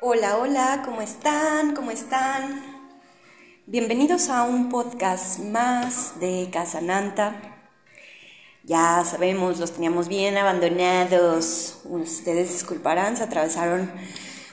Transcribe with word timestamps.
Hola, 0.00 0.38
hola, 0.38 0.82
¿cómo 0.84 1.02
están? 1.02 1.74
¿Cómo 1.74 1.90
están? 1.90 2.62
Bienvenidos 3.66 4.28
a 4.28 4.44
un 4.44 4.68
podcast 4.68 5.40
más 5.40 6.18
de 6.20 6.48
Casananta. 6.52 7.60
Ya 8.64 9.04
sabemos, 9.04 9.58
los 9.58 9.72
teníamos 9.72 10.08
bien 10.08 10.36
abandonados. 10.38 11.80
Ustedes 11.84 12.52
disculparán, 12.52 13.16
se 13.16 13.24
atravesaron 13.24 13.90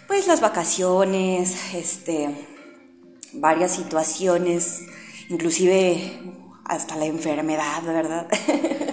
pues 0.07 0.27
las 0.27 0.41
vacaciones, 0.41 1.73
este, 1.73 2.47
varias 3.33 3.71
situaciones, 3.71 4.81
inclusive 5.29 6.19
hasta 6.65 6.95
la 6.95 7.05
enfermedad, 7.05 7.83
¿verdad? 7.83 8.27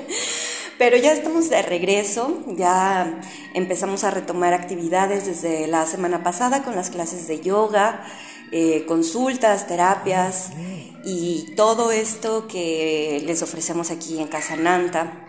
Pero 0.79 0.97
ya 0.97 1.13
estamos 1.13 1.51
de 1.51 1.63
regreso, 1.63 2.43
ya 2.57 3.21
empezamos 3.55 4.03
a 4.03 4.11
retomar 4.11 4.53
actividades 4.55 5.27
desde 5.27 5.69
la 5.69 5.87
semana 5.87 6.25
pasada 6.25 6.65
con 6.65 6.75
las 6.75 6.91
clases 6.91 7.29
de 7.29 7.41
yoga, 7.41 8.05
eh, 8.51 8.85
consultas, 8.87 9.69
terapias 9.69 10.51
y 11.05 11.55
todo 11.57 11.93
esto 11.93 12.49
que 12.49 13.23
les 13.25 13.43
ofrecemos 13.43 13.93
aquí 13.93 14.19
en 14.19 14.27
Casa 14.27 14.57
Nanta, 14.57 15.27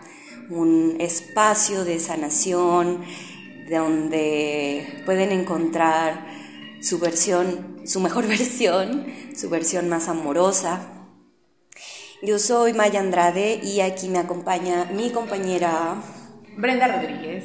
un 0.50 0.96
espacio 1.00 1.84
de 1.84 2.00
sanación 2.00 3.04
donde 3.70 5.02
pueden 5.06 5.30
encontrar 5.30 6.26
su 6.80 6.98
versión, 6.98 7.80
su 7.84 8.00
mejor 8.00 8.26
versión, 8.28 9.06
su 9.34 9.48
versión 9.48 9.88
más 9.88 10.08
amorosa, 10.08 10.95
yo 12.22 12.38
soy 12.38 12.72
Maya 12.72 13.00
Andrade 13.00 13.60
y 13.62 13.80
aquí 13.80 14.08
me 14.08 14.18
acompaña 14.18 14.86
mi 14.86 15.10
compañera 15.10 15.96
Brenda 16.56 16.88
Rodríguez. 16.88 17.44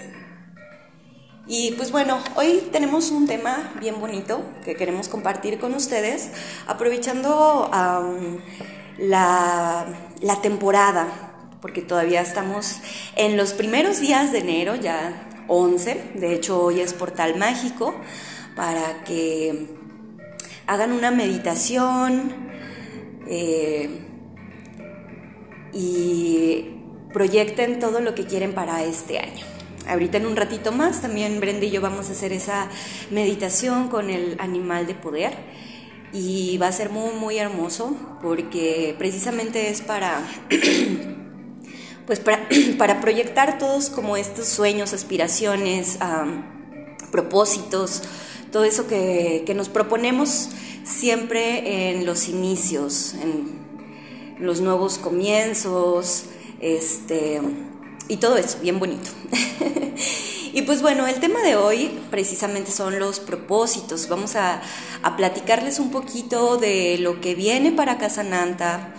Y 1.47 1.71
pues 1.71 1.91
bueno, 1.91 2.19
hoy 2.35 2.69
tenemos 2.71 3.11
un 3.11 3.27
tema 3.27 3.73
bien 3.79 3.99
bonito 3.99 4.41
que 4.63 4.75
queremos 4.75 5.09
compartir 5.09 5.59
con 5.59 5.73
ustedes, 5.73 6.31
aprovechando 6.67 7.69
la, 8.97 9.85
la 10.21 10.41
temporada, 10.41 11.07
porque 11.61 11.81
todavía 11.81 12.21
estamos 12.21 12.79
en 13.15 13.35
los 13.35 13.53
primeros 13.53 13.99
días 13.99 14.31
de 14.31 14.39
enero, 14.39 14.75
ya 14.75 15.27
11, 15.47 16.11
de 16.15 16.33
hecho 16.33 16.61
hoy 16.63 16.79
es 16.79 16.93
portal 16.93 17.37
mágico, 17.37 17.95
para 18.55 19.03
que 19.03 19.67
hagan 20.67 20.93
una 20.93 21.11
meditación. 21.11 22.51
Eh, 23.27 24.10
y 25.73 26.65
proyecten 27.13 27.79
todo 27.79 27.99
lo 27.99 28.15
que 28.15 28.25
quieren 28.25 28.53
para 28.53 28.83
este 28.83 29.19
año. 29.19 29.45
Ahorita 29.87 30.17
en 30.17 30.25
un 30.25 30.35
ratito 30.35 30.71
más 30.71 31.01
también 31.01 31.39
Brenda 31.39 31.65
y 31.65 31.71
yo 31.71 31.81
vamos 31.81 32.09
a 32.09 32.11
hacer 32.11 32.31
esa 32.31 32.69
meditación 33.09 33.87
con 33.89 34.09
el 34.09 34.37
animal 34.39 34.87
de 34.87 34.93
poder 34.95 35.33
y 36.13 36.57
va 36.57 36.67
a 36.67 36.71
ser 36.71 36.89
muy 36.89 37.13
muy 37.15 37.37
hermoso 37.37 37.95
porque 38.21 38.95
precisamente 38.97 39.69
es 39.69 39.81
para 39.81 40.21
pues 42.05 42.19
para, 42.77 43.01
proyectar 43.01 43.57
todos 43.57 43.89
como 43.89 44.17
estos 44.17 44.47
sueños, 44.47 44.93
aspiraciones, 44.93 45.97
propósitos, 47.11 48.03
todo 48.51 48.63
eso 48.63 48.87
que, 48.87 49.43
que 49.45 49.53
nos 49.53 49.69
proponemos 49.69 50.49
siempre 50.83 51.91
en 51.91 52.05
los 52.05 52.27
inicios, 52.27 53.13
en, 53.15 53.60
los 54.41 54.59
nuevos 54.61 54.97
comienzos, 54.97 56.25
este, 56.59 57.41
y 58.07 58.17
todo 58.17 58.37
eso, 58.37 58.57
bien 58.61 58.79
bonito. 58.79 59.09
y 60.53 60.63
pues 60.63 60.81
bueno, 60.81 61.07
el 61.07 61.19
tema 61.19 61.41
de 61.41 61.55
hoy 61.55 61.99
precisamente 62.09 62.71
son 62.71 62.99
los 62.99 63.19
propósitos. 63.19 64.09
Vamos 64.09 64.35
a, 64.35 64.61
platicarles 65.15 65.79
un 65.79 65.91
poquito 65.91 66.57
de 66.57 66.97
lo 66.97 67.21
que 67.21 67.35
viene 67.35 67.71
para 67.71 67.97
Casananta, 67.97 68.93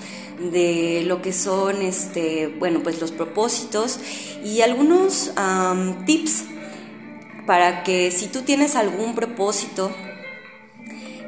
de 0.51 1.05
lo 1.07 1.21
que 1.21 1.33
son, 1.33 1.83
este, 1.83 2.49
bueno, 2.59 2.81
pues 2.83 3.01
los 3.01 3.13
propósitos 3.13 3.99
y 4.45 4.63
algunos 4.63 5.33
tips 6.07 6.45
para 7.47 7.83
que 7.83 8.11
si 8.11 8.29
tú 8.29 8.43
tienes 8.43 8.77
algún 8.77 9.15
propósito, 9.15 9.93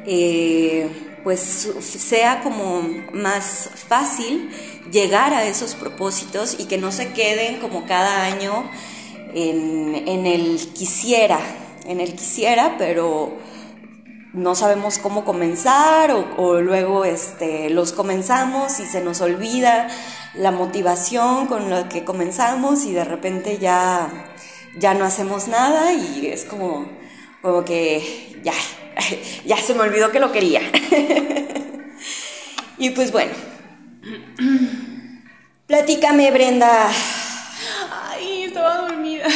eh, 0.07 0.89
pues 1.25 1.39
sea 1.81 2.43
como 2.43 2.87
más 3.11 3.71
fácil 3.87 4.51
llegar 4.91 5.33
a 5.33 5.43
esos 5.45 5.73
propósitos 5.73 6.55
y 6.59 6.65
que 6.65 6.77
no 6.77 6.91
se 6.91 7.13
queden 7.13 7.59
como 7.59 7.87
cada 7.87 8.25
año 8.25 8.69
en, 9.33 10.27
el 10.27 10.59
quisiera, 10.73 11.39
en 11.87 11.99
el 11.99 12.13
quisiera, 12.13 12.75
pero 12.77 13.33
no 14.33 14.53
sabemos 14.53 14.99
cómo 14.99 15.25
comenzar 15.25 16.11
o, 16.37 16.61
luego 16.61 17.05
este, 17.05 17.71
los 17.71 17.91
comenzamos 17.91 18.79
y 18.79 18.85
se 18.85 19.01
nos 19.01 19.19
olvida 19.21 19.87
la 20.35 20.51
motivación 20.51 21.47
con 21.47 21.71
la 21.71 21.89
que 21.89 22.05
comenzamos 22.05 22.85
y 22.85 22.93
de 22.93 23.03
repente 23.03 23.57
ya, 23.57 24.31
ya 24.77 24.93
no 24.93 25.05
hacemos 25.05 25.47
nada 25.47 25.91
y 25.91 26.27
es 26.27 26.45
como, 26.45 26.85
como 27.41 27.65
que 27.65 28.39
ya, 28.43 28.53
ya 29.45 29.57
se 29.57 29.73
me 29.73 29.81
olvidó 29.81 30.11
que 30.11 30.19
lo 30.19 30.31
quería. 30.31 30.61
y 32.77 32.91
pues 32.91 33.11
bueno. 33.11 33.33
Platícame, 35.67 36.31
Brenda. 36.31 36.91
Ay, 37.91 38.43
estaba 38.43 38.87
dormida. 38.87 39.25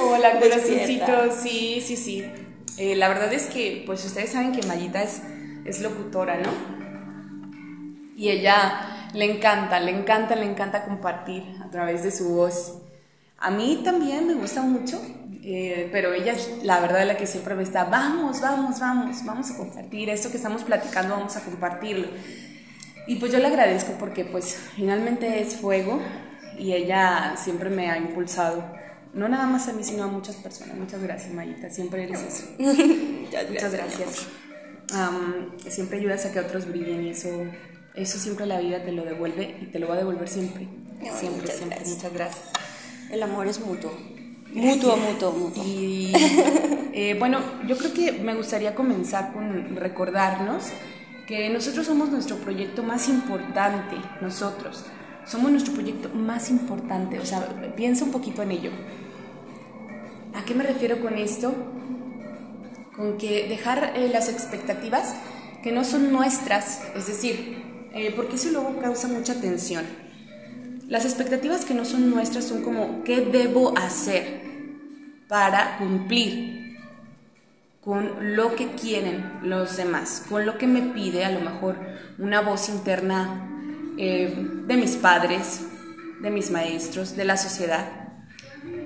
Hola, 0.00 0.40
corazoncito. 0.40 1.30
Sí, 1.42 1.82
sí, 1.84 1.96
sí. 1.96 2.24
Eh, 2.78 2.96
la 2.96 3.08
verdad 3.08 3.32
es 3.32 3.46
que, 3.46 3.82
pues 3.84 4.04
ustedes 4.04 4.32
saben 4.32 4.52
que 4.52 4.66
Mayita 4.66 5.02
es, 5.02 5.20
es 5.64 5.80
locutora, 5.80 6.38
¿no? 6.38 6.50
Y 8.16 8.30
ella 8.30 9.10
le 9.12 9.26
encanta, 9.26 9.78
le 9.80 9.90
encanta, 9.90 10.36
le 10.36 10.46
encanta 10.46 10.84
compartir 10.84 11.44
a 11.62 11.70
través 11.70 12.02
de 12.02 12.10
su 12.10 12.30
voz. 12.30 12.78
A 13.36 13.50
mí 13.50 13.82
también 13.84 14.26
me 14.26 14.34
gusta 14.34 14.62
mucho 14.62 15.00
eh, 15.50 15.88
pero 15.90 16.12
ella 16.12 16.32
es 16.32 16.62
la 16.62 16.78
verdad 16.78 17.06
la 17.06 17.16
que 17.16 17.26
siempre 17.26 17.54
me 17.54 17.62
está, 17.62 17.84
vamos, 17.84 18.42
vamos, 18.42 18.80
vamos, 18.80 19.24
vamos 19.24 19.50
a 19.50 19.56
compartir 19.56 20.10
esto 20.10 20.30
que 20.30 20.36
estamos 20.36 20.62
platicando, 20.62 21.14
vamos 21.14 21.36
a 21.36 21.40
compartirlo. 21.40 22.08
Y 23.06 23.16
pues 23.16 23.32
yo 23.32 23.38
le 23.38 23.46
agradezco 23.46 23.92
porque 23.98 24.26
pues 24.26 24.58
finalmente 24.76 25.40
es 25.40 25.56
fuego 25.56 26.02
y 26.58 26.74
ella 26.74 27.34
siempre 27.38 27.70
me 27.70 27.90
ha 27.90 27.96
impulsado, 27.96 28.62
no 29.14 29.26
nada 29.26 29.46
más 29.46 29.66
a 29.68 29.72
mí, 29.72 29.82
sino 29.82 30.04
a 30.04 30.08
muchas 30.08 30.36
personas. 30.36 30.76
Muchas 30.76 31.02
gracias, 31.02 31.32
Mayita, 31.32 31.70
siempre 31.70 32.04
eres 32.04 32.20
eso. 32.20 32.44
Muchas 32.58 33.72
gracias. 33.72 34.26
siempre 35.66 35.98
ayudas 35.98 36.26
a 36.26 36.32
que 36.32 36.40
otros 36.40 36.68
brillen 36.68 37.06
y 37.06 37.08
eso, 37.08 37.30
eso 37.94 38.18
siempre 38.18 38.44
la 38.44 38.60
vida 38.60 38.82
te 38.82 38.92
lo 38.92 39.02
devuelve 39.02 39.56
y 39.62 39.66
te 39.68 39.78
lo 39.78 39.88
va 39.88 39.94
a 39.94 39.98
devolver 39.98 40.28
siempre. 40.28 40.68
siempre, 41.18 41.50
siempre. 41.50 41.80
Muchas 41.86 42.12
gracias. 42.12 42.44
El 43.10 43.22
amor 43.22 43.46
es 43.46 43.60
mutuo. 43.60 44.17
Mutuo, 44.52 44.96
mutuo, 45.08 45.32
mutuo. 45.32 45.64
Y 45.64 46.12
eh, 46.92 47.16
bueno, 47.18 47.40
yo 47.66 47.76
creo 47.76 47.92
que 47.92 48.12
me 48.12 48.34
gustaría 48.34 48.74
comenzar 48.74 49.32
con 49.32 49.76
recordarnos 49.76 50.64
que 51.26 51.50
nosotros 51.50 51.86
somos 51.86 52.10
nuestro 52.10 52.36
proyecto 52.36 52.82
más 52.82 53.08
importante, 53.08 53.96
nosotros. 54.20 54.84
Somos 55.26 55.50
nuestro 55.50 55.74
proyecto 55.74 56.08
más 56.14 56.48
importante, 56.48 57.20
o 57.20 57.26
sea, 57.26 57.46
piensa 57.76 58.04
un 58.04 58.12
poquito 58.12 58.42
en 58.42 58.52
ello. 58.52 58.70
¿A 60.34 60.44
qué 60.44 60.54
me 60.54 60.64
refiero 60.64 61.00
con 61.02 61.18
esto? 61.18 61.54
Con 62.96 63.18
que 63.18 63.46
dejar 63.46 63.92
eh, 63.94 64.08
las 64.10 64.30
expectativas 64.30 65.14
que 65.62 65.70
no 65.70 65.84
son 65.84 66.12
nuestras, 66.12 66.80
es 66.96 67.06
decir, 67.06 67.62
eh, 67.92 68.12
porque 68.16 68.36
eso 68.36 68.50
luego 68.50 68.78
causa 68.80 69.08
mucha 69.08 69.38
tensión 69.40 69.84
las 70.88 71.04
expectativas 71.04 71.66
que 71.66 71.74
no 71.74 71.84
son 71.84 72.08
nuestras 72.08 72.46
son 72.46 72.62
como, 72.62 73.04
¿qué 73.04 73.20
debo 73.20 73.76
hacer 73.76 74.40
para 75.28 75.76
cumplir 75.76 76.78
con 77.82 78.34
lo 78.34 78.54
que 78.54 78.68
quieren 78.68 79.40
los 79.42 79.76
demás? 79.76 80.24
Con 80.30 80.46
lo 80.46 80.56
que 80.56 80.66
me 80.66 80.80
pide 80.80 81.26
a 81.26 81.30
lo 81.30 81.40
mejor 81.40 81.76
una 82.18 82.40
voz 82.40 82.70
interna 82.70 83.50
eh, 83.98 84.34
de 84.66 84.76
mis 84.78 84.96
padres, 84.96 85.60
de 86.22 86.30
mis 86.30 86.50
maestros, 86.50 87.14
de 87.16 87.24
la 87.26 87.36
sociedad. 87.36 87.86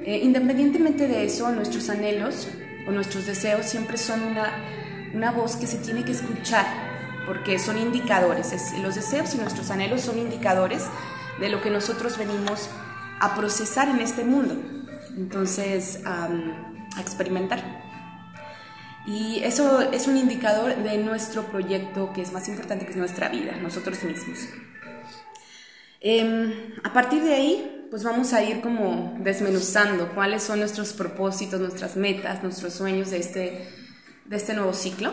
Eh, 0.05 0.23
independientemente 0.25 1.07
de 1.07 1.25
eso, 1.25 1.53
nuestros 1.53 1.89
anhelos 1.89 2.49
o 2.89 2.91
nuestros 2.91 3.27
deseos 3.27 3.67
siempre 3.67 3.97
son 3.97 4.25
una, 4.25 4.51
una 5.15 5.31
voz 5.31 5.55
que 5.55 5.69
se 5.69 5.79
tiene 5.79 6.05
que 6.05 6.11
escuchar, 6.11 6.67
porque 7.27 7.61
son 7.61 7.79
indicadores. 7.79 8.53
los 8.83 8.97
deseos 8.97 9.33
y 9.37 9.39
nuestros 9.39 9.71
anhelos 9.71 10.01
son 10.01 10.19
indicadores 10.19 10.83
de 11.43 11.49
lo 11.49 11.61
que 11.61 11.71
nosotros 11.71 12.17
venimos 12.19 12.71
a 13.19 13.35
procesar 13.35 13.89
en 13.89 13.99
este 13.99 14.23
mundo. 14.23 14.55
Entonces, 15.17 16.01
a 16.07 16.29
experimentar. 17.01 17.83
Y 19.07 19.43
eso 19.43 19.81
es 19.91 20.07
un 20.07 20.17
indicador 20.17 20.77
de 20.77 20.99
nuestro 20.99 21.43
proyecto 21.47 22.13
que 22.13 22.23
es 22.23 22.33
más 22.33 22.47
importante, 22.47 22.85
que 22.85 22.93
es 22.93 22.97
nuestra 22.97 23.29
vida, 23.29 23.57
nosotros 23.61 24.05
mismos. 24.05 24.39
Em, 26.01 26.75
a 26.85 26.93
partir 26.93 27.25
de 27.25 27.35
ahí, 27.35 27.89
pues 27.91 28.05
vamos 28.05 28.33
a 28.33 28.43
ir 28.45 28.61
como 28.61 29.17
desmenuzando 29.19 30.11
cuáles 30.15 30.45
son 30.45 30.61
nuestros 30.61 30.93
propósitos, 30.93 31.61
nuestras 31.61 31.97
metas, 31.97 32.45
nuestros 32.45 32.73
sueños 32.75 33.11
de 33.11 33.19
este, 33.19 33.69
de 34.27 34.37
este 34.37 34.55
nuevo 34.55 34.73
ciclo, 34.73 35.13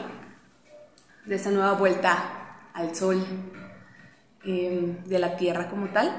de 1.25 1.35
esta 1.35 1.49
nueva 1.49 1.73
vuelta 1.73 2.69
al 2.73 2.95
sol, 2.95 3.25
em, 4.43 5.03
de 5.05 5.19
la 5.19 5.37
Tierra 5.37 5.69
como 5.69 5.87
tal. 5.87 6.11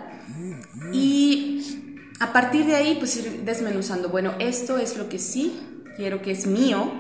Y 0.93 2.07
a 2.21 2.33
partir 2.33 2.67
de 2.67 2.77
ahí, 2.77 2.97
pues 2.99 3.17
ir 3.17 3.45
desmenuzando, 3.45 4.09
bueno, 4.09 4.35
esto 4.39 4.79
es 4.79 4.97
lo 4.97 5.09
que 5.09 5.19
sí 5.19 5.59
quiero 5.97 6.23
que 6.23 6.31
es 6.31 6.47
mío, 6.47 6.91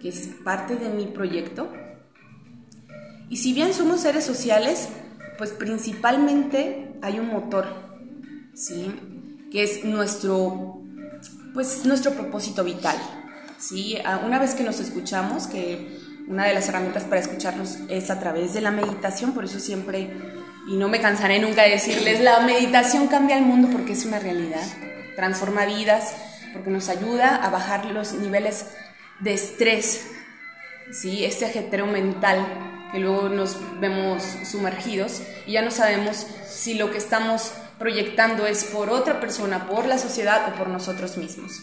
que 0.00 0.08
es 0.08 0.28
parte 0.44 0.76
de 0.76 0.88
mi 0.88 1.06
proyecto. 1.06 1.72
Y 3.28 3.36
si 3.36 3.52
bien 3.52 3.72
somos 3.72 4.00
seres 4.00 4.24
sociales, 4.24 4.88
pues 5.38 5.50
principalmente 5.50 6.92
hay 7.02 7.18
un 7.18 7.28
motor, 7.28 7.66
¿sí? 8.54 8.92
Que 9.50 9.62
es 9.62 9.84
nuestro, 9.84 10.82
pues 11.54 11.84
nuestro 11.86 12.12
propósito 12.12 12.62
vital, 12.64 12.96
¿sí? 13.58 13.96
Una 14.26 14.38
vez 14.38 14.54
que 14.54 14.64
nos 14.64 14.80
escuchamos, 14.80 15.46
que 15.46 15.98
una 16.28 16.46
de 16.46 16.54
las 16.54 16.68
herramientas 16.68 17.04
para 17.04 17.20
escucharnos 17.20 17.78
es 17.88 18.10
a 18.10 18.20
través 18.20 18.54
de 18.54 18.60
la 18.60 18.70
meditación, 18.70 19.32
por 19.32 19.44
eso 19.44 19.58
siempre, 19.58 20.10
y 20.66 20.76
no 20.76 20.88
me 20.88 21.00
cansaré 21.00 21.38
nunca 21.38 21.62
de 21.62 21.70
decirles, 21.70 22.20
la 22.20 22.40
meditación 22.40 23.08
cambia 23.08 23.36
el 23.36 23.44
mundo 23.44 23.68
porque 23.70 23.92
es 23.92 24.04
una 24.04 24.18
realidad, 24.18 24.64
transforma 25.16 25.66
vidas, 25.66 26.14
porque 26.52 26.70
nos 26.70 26.88
ayuda 26.88 27.36
a 27.36 27.50
bajar 27.50 27.86
los 27.86 28.12
niveles 28.12 28.66
de 29.20 29.34
estrés, 29.34 30.06
¿sí? 30.92 31.24
este 31.24 31.46
ajetreo 31.46 31.86
mental 31.86 32.46
que 32.92 33.00
luego 33.00 33.28
nos 33.28 33.56
vemos 33.80 34.22
sumergidos 34.44 35.22
y 35.46 35.52
ya 35.52 35.62
no 35.62 35.70
sabemos 35.70 36.26
si 36.46 36.74
lo 36.74 36.90
que 36.90 36.98
estamos 36.98 37.52
proyectando 37.78 38.46
es 38.46 38.64
por 38.64 38.90
otra 38.90 39.18
persona, 39.18 39.66
por 39.66 39.86
la 39.86 39.98
sociedad 39.98 40.52
o 40.52 40.58
por 40.58 40.68
nosotros 40.68 41.16
mismos. 41.16 41.62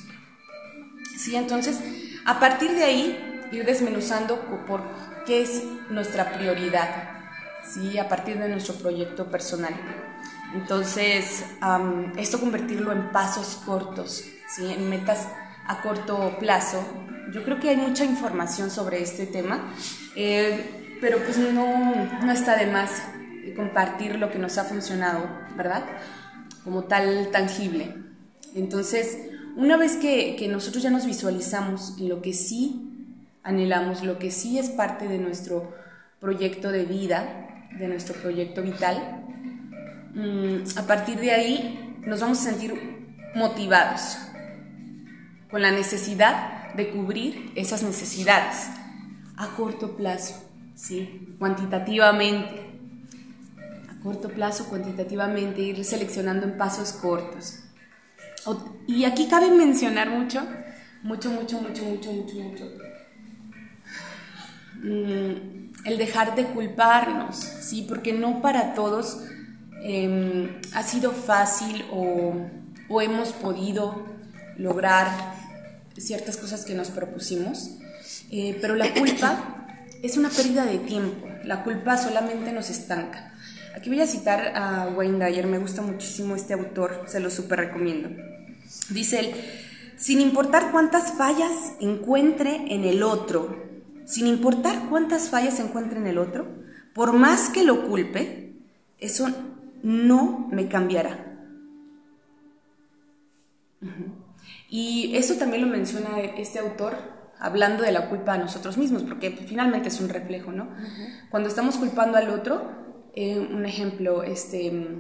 ¿Sí? 1.18 1.36
Entonces, 1.36 1.80
a 2.26 2.40
partir 2.40 2.72
de 2.72 2.84
ahí, 2.84 3.48
ir 3.52 3.66
desmenuzando 3.66 4.40
por 4.68 4.82
qué 5.26 5.44
es 5.44 5.64
nuestra 5.90 6.34
prioridad, 6.34 7.19
¿sí? 7.74 7.98
a 7.98 8.08
partir 8.08 8.40
de 8.40 8.50
nuestro 8.50 8.76
proyecto 8.76 9.26
personal. 9.26 9.74
Entonces, 10.54 11.46
esto 12.18 12.40
convertirlo 12.40 12.92
en 12.92 13.12
pasos 13.12 13.62
cortos, 13.66 14.26
¿sí? 14.56 14.74
en 14.74 14.90
metas 14.90 15.28
a 15.68 15.82
corto 15.82 16.38
plazo. 16.40 16.84
Yo 17.32 17.44
creo 17.44 17.60
que 17.60 17.70
hay 17.70 17.78
mucha 17.78 18.04
información 18.04 18.72
sobre 18.72 19.02
este 19.02 19.28
tema, 19.28 19.72
eh, 20.16 20.98
pero 21.00 21.20
pues 21.20 21.38
no, 21.38 22.08
no 22.24 22.32
está 22.32 22.58
de 22.58 22.66
más 22.66 23.04
compartir 23.56 24.16
lo 24.16 24.32
que 24.32 24.40
nos 24.40 24.58
ha 24.58 24.64
funcionado, 24.64 25.30
¿verdad? 25.56 25.84
Como 26.64 26.86
tal 26.86 27.30
tangible. 27.32 27.94
Entonces, 28.56 29.20
una 29.56 29.78
vez 29.78 29.98
que, 29.98 30.36
que 30.36 30.48
nosotros 30.48 30.82
ya 30.82 30.90
nos 30.90 31.06
visualizamos 31.06 31.96
en 32.00 32.10
lo 32.10 32.22
que 32.22 32.34
sí 32.34 32.90
anhelamos, 33.44 34.04
lo 34.04 34.18
que 34.18 34.32
sí 34.32 34.58
es 34.58 34.70
parte 34.70 35.08
de 35.08 35.20
nuestro 35.20 35.74
proyecto 36.20 36.72
de 36.72 36.86
vida, 36.86 37.49
de 37.78 37.88
nuestro 37.88 38.16
proyecto 38.16 38.62
vital, 38.62 39.24
mm, 40.14 40.78
a 40.78 40.88
partir 40.88 41.20
de 41.20 41.32
ahí 41.32 41.96
nos 42.06 42.22
vamos 42.22 42.40
a 42.40 42.52
sentir 42.52 42.74
motivados, 43.36 44.18
con 45.50 45.62
la 45.62 45.72
necesidad 45.72 46.74
de 46.74 46.90
cubrir 46.90 47.52
esas 47.56 47.84
necesidades 47.84 48.70
a 49.36 49.48
corto 49.56 49.96
plazo, 49.96 50.44
¿sí? 50.76 51.36
cuantitativamente. 51.40 52.70
A 53.90 54.04
corto 54.04 54.30
plazo, 54.30 54.68
cuantitativamente, 54.70 55.62
ir 55.62 55.84
seleccionando 55.84 56.46
en 56.46 56.58
pasos 56.58 56.92
cortos. 56.94 57.64
Y 58.88 59.06
aquí 59.06 59.28
cabe 59.28 59.50
mencionar 59.50 60.10
mucho, 60.10 60.42
mucho, 61.04 61.30
mucho, 61.30 61.62
mucho, 61.62 61.84
mucho, 61.84 62.12
mucho, 62.12 62.36
mucho. 62.36 62.66
Mm, 64.82 65.69
el 65.86 65.98
dejar 65.98 66.36
de 66.36 66.46
culparnos, 66.46 67.38
¿sí? 67.38 67.86
Porque 67.88 68.14
no 68.14 68.42
para 68.42 68.74
todos 68.74 69.20
em, 69.84 70.60
ha 70.74 70.84
sido 70.84 71.12
fácil 71.12 71.86
o, 71.92 72.34
o 72.90 73.02
hemos 73.02 73.30
podido 73.34 74.06
lograr 74.58 75.08
ciertas 75.98 76.38
cosas 76.38 76.66
que 76.66 76.76
nos 76.76 76.90
propusimos, 76.90 77.72
eh, 78.32 78.58
pero 78.62 78.76
la 78.76 78.94
culpa 78.94 79.68
es 80.04 80.18
una 80.18 80.30
pérdida 80.30 80.66
de 80.66 80.80
tiempo, 80.80 81.28
la 81.44 81.64
culpa 81.64 81.98
solamente 81.98 82.52
nos 82.52 82.70
estanca. 82.70 83.34
Aquí 83.76 83.90
voy 83.90 84.02
a 84.02 84.08
citar 84.08 84.54
a 84.56 84.88
Wayne 84.88 85.26
Dyer, 85.26 85.48
me 85.48 85.60
gusta 85.60 85.82
muchísimo 85.82 86.36
este 86.36 86.54
autor, 86.54 87.06
se 87.08 87.20
lo 87.20 87.30
súper 87.30 87.60
recomiendo. 87.60 88.10
Dice 88.90 89.20
él, 89.20 89.36
sin 89.96 90.20
importar 90.20 90.72
cuántas 90.72 91.14
fallas 91.14 91.52
encuentre 91.80 92.74
en 92.74 92.84
el 92.84 93.04
otro, 93.04 93.69
sin 94.10 94.26
importar 94.26 94.90
cuántas 94.90 95.30
fallas 95.30 95.60
encuentre 95.60 96.00
en 96.00 96.08
el 96.08 96.18
otro, 96.18 96.48
por 96.96 97.14
más 97.14 97.50
que 97.50 97.64
lo 97.64 97.88
culpe, 97.88 98.56
eso 98.98 99.28
no 99.84 100.48
me 100.52 100.68
cambiará. 100.68 101.38
Y 104.68 105.16
eso 105.16 105.36
también 105.36 105.62
lo 105.62 105.68
menciona 105.68 106.20
este 106.20 106.58
autor 106.58 106.98
hablando 107.40 107.84
de 107.84 107.92
la 107.92 108.10
culpa 108.10 108.34
a 108.34 108.38
nosotros 108.40 108.80
mismos, 108.80 109.04
porque 109.04 109.30
finalmente 109.30 109.90
es 109.90 110.02
un 110.02 110.10
reflejo, 110.10 110.52
¿no? 110.52 110.70
Cuando 111.30 111.48
estamos 111.48 111.78
culpando 111.78 112.18
al 112.18 112.32
otro, 112.32 113.12
eh, 113.14 113.38
un 113.40 113.64
ejemplo, 113.68 114.24
este, 114.24 114.98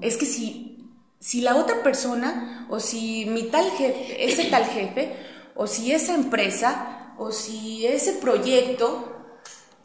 es 0.00 0.16
que 0.16 0.26
si, 0.26 0.88
si 1.18 1.40
la 1.40 1.56
otra 1.56 1.82
persona, 1.82 2.68
o 2.70 2.78
si 2.78 3.26
mi 3.26 3.42
tal 3.50 3.68
jefe, 3.72 4.24
ese 4.24 4.44
tal 4.44 4.66
jefe, 4.66 5.16
o 5.56 5.66
si 5.66 5.92
esa 5.92 6.14
empresa, 6.14 7.01
o 7.22 7.30
si 7.30 7.86
ese 7.86 8.14
proyecto 8.14 9.12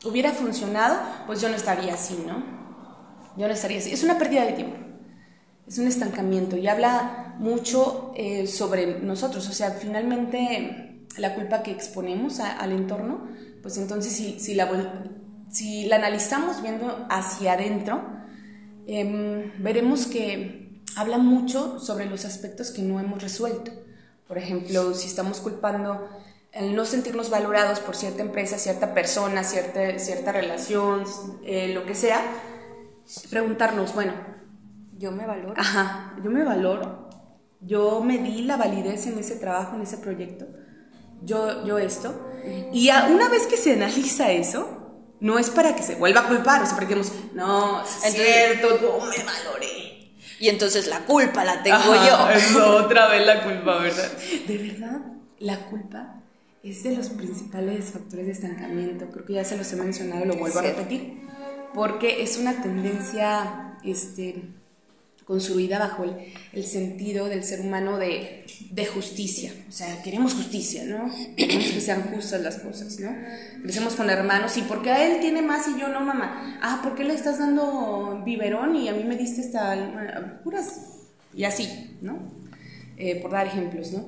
hubiera 0.06 0.32
funcionado, 0.32 1.00
pues 1.28 1.40
yo 1.40 1.50
no 1.50 1.56
estaría 1.56 1.94
así, 1.94 2.24
¿no? 2.26 2.44
Yo 3.38 3.48
no 3.48 3.54
estaría 3.54 3.78
así. 3.78 3.92
Es 3.92 4.04
una 4.04 4.18
pérdida 4.18 4.46
de 4.46 4.54
tiempo, 4.54 4.78
es 5.68 5.78
un 5.78 5.88
estancamiento 5.88 6.58
y 6.58 6.68
habla 6.68 7.36
mucho 7.38 8.12
eh, 8.16 8.48
sobre 8.48 9.00
nosotros, 9.02 9.48
o 9.50 9.54
sea, 9.54 9.72
finalmente 9.72 11.06
la 11.18 11.36
culpa 11.36 11.62
que 11.62 11.72
exponemos 11.72 12.40
al 12.40 12.72
entorno, 12.72 13.28
pues 13.62 13.78
entonces 13.78 14.14
si, 14.14 14.40
si, 14.40 14.56
la, 14.56 14.70
si 15.52 15.86
la 15.86 15.98
analizamos 15.98 16.62
viendo 16.64 17.06
hacia 17.10 17.54
adentro, 17.54 18.02
em, 18.88 19.52
veremos 19.62 20.08
que 20.08 20.82
habla 20.96 21.20
mucho 21.20 21.80
sobre 21.80 22.06
los 22.06 22.26
aspectos 22.26 22.72
que 22.72 22.82
no 22.82 23.00
hemos 23.00 23.22
resuelto. 23.22 23.72
Por 24.28 24.38
ejemplo, 24.38 24.94
si 24.94 25.08
estamos 25.08 25.40
culpando 25.40 26.08
el 26.52 26.76
no 26.76 26.86
sentirnos 26.86 27.30
valorados 27.30 27.80
por 27.80 27.96
cierta 27.96 28.22
empresa, 28.22 28.58
cierta 28.58 28.94
persona, 28.94 29.44
cierta, 29.44 30.00
cierta 30.00 30.32
relación, 30.32 31.04
eh, 31.44 31.74
lo 31.74 31.86
que 31.86 31.96
sea, 31.96 32.22
preguntarnos, 33.30 33.94
bueno, 33.94 34.14
yo 34.98 35.12
me 35.12 35.26
valoro. 35.26 35.54
Ajá, 35.58 36.16
yo 36.24 36.32
me 36.32 36.44
valoro 36.44 37.08
yo 37.62 38.02
me 38.02 38.18
di 38.20 38.44
la 38.44 38.58
validez 38.58 39.08
en 39.08 39.18
ese 39.18 39.36
trabajo, 39.36 39.76
en 39.76 39.82
ese 39.82 39.98
proyecto, 39.98 40.46
yo, 41.22 41.66
yo 41.66 41.78
esto, 41.78 42.32
y 42.72 42.90
una 42.90 43.30
vez 43.30 43.48
que 43.48 43.58
se 43.58 43.74
analiza 43.74 44.32
eso, 44.32 45.16
no 45.20 45.40
es 45.40 45.50
para 45.50 45.76
que 45.76 45.82
se 45.82 45.96
vuelva 45.96 46.22
a 46.22 46.28
culpar, 46.28 46.62
o 46.62 46.66
sea, 46.66 46.76
porque 46.76 46.94
digamos, 46.94 47.12
no, 47.34 47.84
es 47.84 48.14
cierto, 48.14 48.80
yo 48.80 49.00
me 49.00 49.24
valoré. 49.24 50.14
Y 50.40 50.50
entonces 50.50 50.86
la 50.86 51.00
culpa 51.00 51.44
la 51.44 51.64
tengo 51.64 51.96
yo. 51.96 52.30
Es 52.30 52.56
otra 52.56 53.08
vez 53.08 53.26
la 53.26 53.44
culpa, 53.44 53.80
¿verdad? 53.80 54.12
De 54.48 54.58
verdad, 54.60 55.02
la 55.40 55.58
culpa 55.66 56.17
es 56.72 56.84
de 56.84 56.96
los 56.96 57.10
principales 57.10 57.86
factores 57.92 58.26
de 58.26 58.32
estancamiento. 58.32 59.08
Creo 59.12 59.26
que 59.26 59.34
ya 59.34 59.44
se 59.44 59.58
los 59.58 59.72
he 59.72 59.76
mencionado, 59.76 60.26
lo 60.26 60.36
vuelvo 60.36 60.60
a 60.60 60.64
repetir. 60.64 61.28
Porque 61.74 62.24
es 62.24 62.38
una 62.38 62.62
tendencia 62.62 63.78
este, 63.84 64.44
construida 65.26 65.78
bajo 65.78 66.06
el, 66.54 66.66
sentido 66.66 67.28
del 67.28 67.44
ser 67.44 67.62
humano 67.62 67.98
de, 67.98 68.46
justicia. 68.94 69.52
O 69.68 69.72
sea, 69.72 70.02
queremos 70.02 70.34
justicia, 70.34 70.86
¿no? 70.86 71.12
Queremos 71.36 71.72
que 71.72 71.82
sean 71.82 72.04
justas 72.04 72.42
las 72.42 72.58
cosas, 72.60 73.00
¿no? 73.00 73.14
Crecemos 73.62 73.96
con 73.96 74.10
hermanos, 74.10 74.58
¿y 74.58 74.62
por 74.62 74.82
qué 74.82 74.92
a 74.92 75.06
él 75.06 75.20
tiene 75.20 75.42
más 75.42 75.68
y 75.68 75.80
yo 75.80 75.90
no, 75.90 76.02
mamá? 76.02 76.58
Ah, 76.62 76.80
¿por 76.82 76.96
qué 76.96 77.04
le 77.04 77.14
estás 77.14 77.40
dando 77.40 78.24
biberón 78.26 78.76
y 78.76 78.88
a 78.88 78.94
mí 78.94 79.04
me 79.04 79.18
diste 79.18 79.42
esta... 79.42 80.42
puras... 80.44 80.94
Y 81.36 81.44
así, 81.44 81.98
¿no? 82.02 82.18
Eh, 82.98 83.20
por 83.22 83.32
dar 83.32 83.46
ejemplos, 83.46 83.92
¿no? 83.92 84.06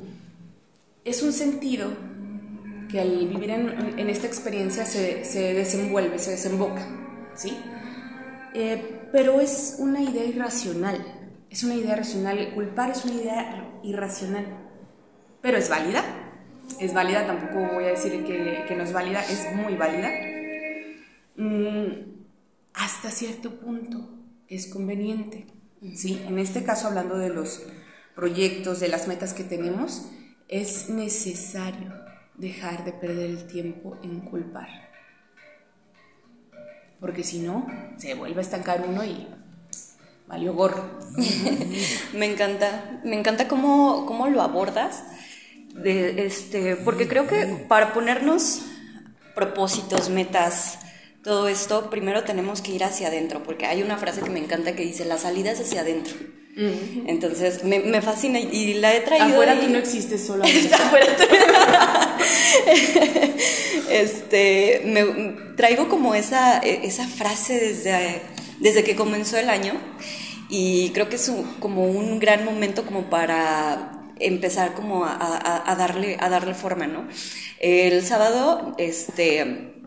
Es 1.06 1.22
un 1.22 1.32
sentido 1.32 2.09
que 2.90 3.00
al 3.00 3.28
vivir 3.28 3.52
en, 3.52 4.10
esta 4.10 4.28
experiencia 4.28 4.86
se, 4.86 5.24
se, 5.24 5.54
desenvuelve, 5.54 6.18
se 6.18 6.32
desemboca, 6.32 6.86
¿sí? 7.36 7.56
Eh, 8.54 9.08
pero 9.12 9.40
es 9.40 9.76
una 9.80 10.02
idea 10.02 10.26
irracional. 10.26 10.98
Es 11.50 11.64
una 11.64 11.76
idea 11.76 11.96
racional. 11.96 12.54
Culpar 12.54 12.92
es 12.92 13.06
una 13.06 13.14
idea 13.16 13.80
irracional. 13.84 14.46
Pero 15.42 15.58
es 15.58 15.70
válida. 15.70 16.04
Es 16.80 16.94
válida, 16.94 17.26
tampoco 17.26 17.74
voy 17.74 17.86
a 17.86 17.90
decir 17.90 18.24
que, 18.24 18.76
no 18.76 18.84
es 18.84 18.94
válida, 18.94 19.24
es 19.24 19.48
muy 19.56 19.76
válida. 19.76 20.10
Mm, 21.36 22.18
hasta 22.74 23.10
cierto 23.10 23.60
punto 23.60 24.10
es 24.48 24.68
conveniente. 24.68 25.48
¿sí? 25.96 26.24
En 26.28 26.38
este 26.38 26.64
caso, 26.64 26.88
hablando 26.88 27.18
de 27.18 27.30
los 27.30 27.64
proyectos, 28.16 28.80
de 28.80 28.90
las 28.90 29.08
metas 29.08 29.34
que 29.34 29.44
tenemos, 29.44 30.10
es 30.48 30.90
necesario 30.90 32.09
dejar 32.40 32.86
de 32.86 32.94
perder 32.94 33.30
el 33.30 33.48
tiempo 33.48 33.98
en 34.02 34.22
culpar. 34.22 34.90
Porque 37.00 37.24
si 37.24 37.40
no, 37.40 37.68
se 37.98 38.14
vuelve 38.14 38.40
a 38.40 38.42
estancar 38.42 38.84
uno 38.88 39.04
y 39.06 39.28
valió 40.28 40.54
gorro. 40.54 41.00
me 42.14 42.26
encanta, 42.26 43.02
me 43.04 43.18
encanta 43.18 43.48
cómo, 43.48 44.06
cómo 44.06 44.28
lo 44.28 44.42
abordas, 44.42 45.04
de, 45.76 46.26
este, 46.26 46.76
porque 46.78 47.08
creo 47.08 47.28
que 47.28 47.66
para 47.68 47.94
ponernos 47.94 48.64
propósitos, 49.36 50.10
metas, 50.10 50.80
todo 51.24 51.48
esto, 51.48 51.90
primero 51.90 52.24
tenemos 52.24 52.62
que 52.62 52.72
ir 52.72 52.84
hacia 52.84 53.08
adentro, 53.08 53.44
porque 53.44 53.66
hay 53.66 53.82
una 53.84 53.98
frase 53.98 54.22
que 54.22 54.30
me 54.30 54.40
encanta 54.40 54.76
que 54.76 54.84
dice, 54.84 55.06
la 55.06 55.18
salida 55.18 55.52
es 55.52 55.60
hacia 55.60 55.82
adentro. 55.82 56.16
Entonces 57.08 57.64
me, 57.64 57.80
me, 57.80 58.02
fascina 58.02 58.38
y 58.40 58.74
la 58.76 58.94
he 58.94 59.00
traído. 59.00 59.28
Afuera 59.28 59.58
tú 59.58 59.70
no 59.70 59.78
existes 59.78 60.22
solo. 60.28 60.44
afuera 60.44 61.06
este, 63.90 64.82
me, 64.86 65.06
traigo 65.56 65.88
como 65.88 66.16
esa, 66.16 66.60
esa 66.60 67.08
frase 67.08 67.60
desde, 67.60 68.22
desde 68.60 68.84
que 68.84 68.98
comenzó 68.98 69.38
el 69.38 69.50
año 69.50 69.74
y 70.50 70.90
creo 70.90 71.08
que 71.08 71.16
es 71.16 71.32
como 71.60 71.86
un 71.86 72.20
gran 72.20 72.44
momento 72.44 72.86
como 72.86 73.10
para 73.10 74.12
empezar 74.20 74.74
como 74.74 75.06
a, 75.06 75.64
a, 75.66 75.76
darle, 75.76 76.18
a 76.20 76.28
darle 76.28 76.54
forma, 76.54 76.88
¿no? 76.88 77.08
El 77.60 78.04
sábado, 78.04 78.76
este, 78.78 79.79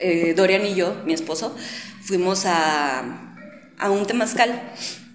eh, 0.00 0.34
Dorian 0.34 0.66
y 0.66 0.74
yo, 0.74 0.96
mi 1.04 1.12
esposo, 1.12 1.54
fuimos 2.02 2.46
a, 2.46 3.36
a 3.78 3.90
un 3.90 4.06
temazcal. 4.06 4.62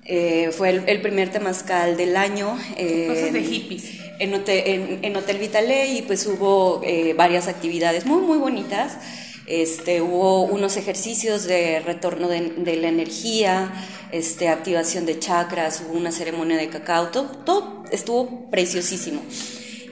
Eh, 0.06 0.51
fue 0.56 0.70
el, 0.86 1.01
primer 1.01 1.32
temazcal 1.32 1.98
del 1.98 2.15
año. 2.15 2.58
Eh, 2.77 3.08
Cosas 3.08 3.34
de 3.34 3.44
hippies. 3.44 3.84
En 4.20 4.34
Hotel, 4.34 5.00
en, 5.01 5.15
Hotel 5.18 5.38
Vitale 5.39 5.88
y 5.88 6.01
pues 6.04 6.25
hubo 6.25 6.82
varias 7.18 7.48
actividades 7.50 8.06
muy, 8.06 8.22
muy 8.22 8.38
bonitas. 8.38 8.98
Este, 9.46 10.01
hubo 10.01 10.44
unos 10.44 10.77
ejercicios 10.77 11.44
de 11.44 11.80
retorno 11.80 12.30
de, 12.30 12.54
de, 12.58 12.77
la 12.77 12.88
energía, 12.88 13.72
este, 14.12 14.48
activación 14.48 15.06
de 15.06 15.20
chakras, 15.20 15.84
hubo 15.86 15.98
una 15.98 16.12
ceremonia 16.12 16.58
de 16.58 16.70
cacao, 16.70 17.10
todo, 17.10 17.27
todo 17.46 17.84
estuvo 17.92 18.50
preciosísimo. 18.50 19.22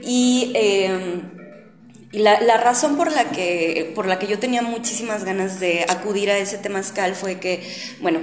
Y 0.04 0.52
em, 0.56 1.43
y 2.14 2.20
la, 2.20 2.40
la, 2.42 2.58
razón 2.58 2.96
por 2.96 3.12
la, 3.12 3.32
que, 3.32 3.92
por 3.96 4.06
la 4.06 4.20
que 4.20 4.28
yo 4.28 4.38
tenía 4.38 4.62
muchísimas 4.62 5.24
ganas 5.24 5.60
de 5.60 5.84
acudir 5.90 6.30
a 6.30 6.38
ese 6.38 6.60
temazcal 6.60 7.16
fue 7.16 7.40
que, 7.40 7.68
bueno, 8.02 8.20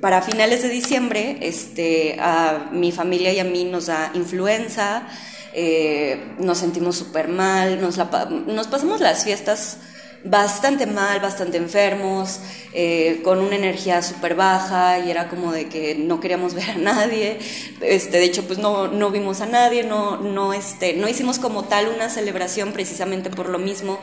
para 0.00 0.22
finales 0.22 0.62
de 0.62 0.70
diciembre, 0.70 1.36
este, 1.42 2.16
a 2.18 2.70
mi 2.72 2.92
familia 2.92 3.30
y 3.34 3.40
a 3.40 3.44
mí 3.44 3.64
nos 3.64 3.86
da 3.86 4.10
influenza, 4.14 5.06
eh, 5.52 6.34
nos 6.38 6.56
sentimos 6.56 6.96
súper 6.96 7.28
mal, 7.28 7.78
nos, 7.82 7.98
nos 8.46 8.68
pasamos 8.68 9.02
las 9.02 9.24
fiestas 9.24 9.76
bastante 10.24 10.86
mal, 10.86 11.20
bastante 11.20 11.58
enfermos, 11.58 12.40
eh, 12.72 13.20
con 13.22 13.40
una 13.40 13.56
energía 13.56 14.00
súper 14.02 14.34
baja 14.34 14.98
y 14.98 15.10
era 15.10 15.28
como 15.28 15.52
de 15.52 15.68
que 15.68 15.94
no 15.94 16.18
queríamos 16.20 16.54
ver 16.54 16.70
a 16.70 16.78
nadie. 16.78 17.38
Este, 17.80 18.18
de 18.18 18.24
hecho, 18.24 18.46
pues 18.46 18.58
no, 18.58 18.88
no 18.88 19.10
vimos 19.10 19.40
a 19.42 19.46
nadie, 19.46 19.84
no, 19.84 20.18
no, 20.18 20.54
este, 20.54 20.94
no 20.94 21.08
hicimos 21.08 21.38
como 21.38 21.64
tal 21.64 21.88
una 21.88 22.08
celebración 22.08 22.72
precisamente 22.72 23.30
por 23.30 23.48
lo 23.48 23.58
mismo 23.58 24.00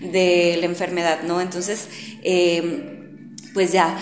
de 0.00 0.56
la 0.60 0.66
enfermedad, 0.66 1.22
¿no? 1.22 1.40
Entonces, 1.40 1.88
eh, 2.22 2.98
pues 3.54 3.72
ya, 3.72 3.98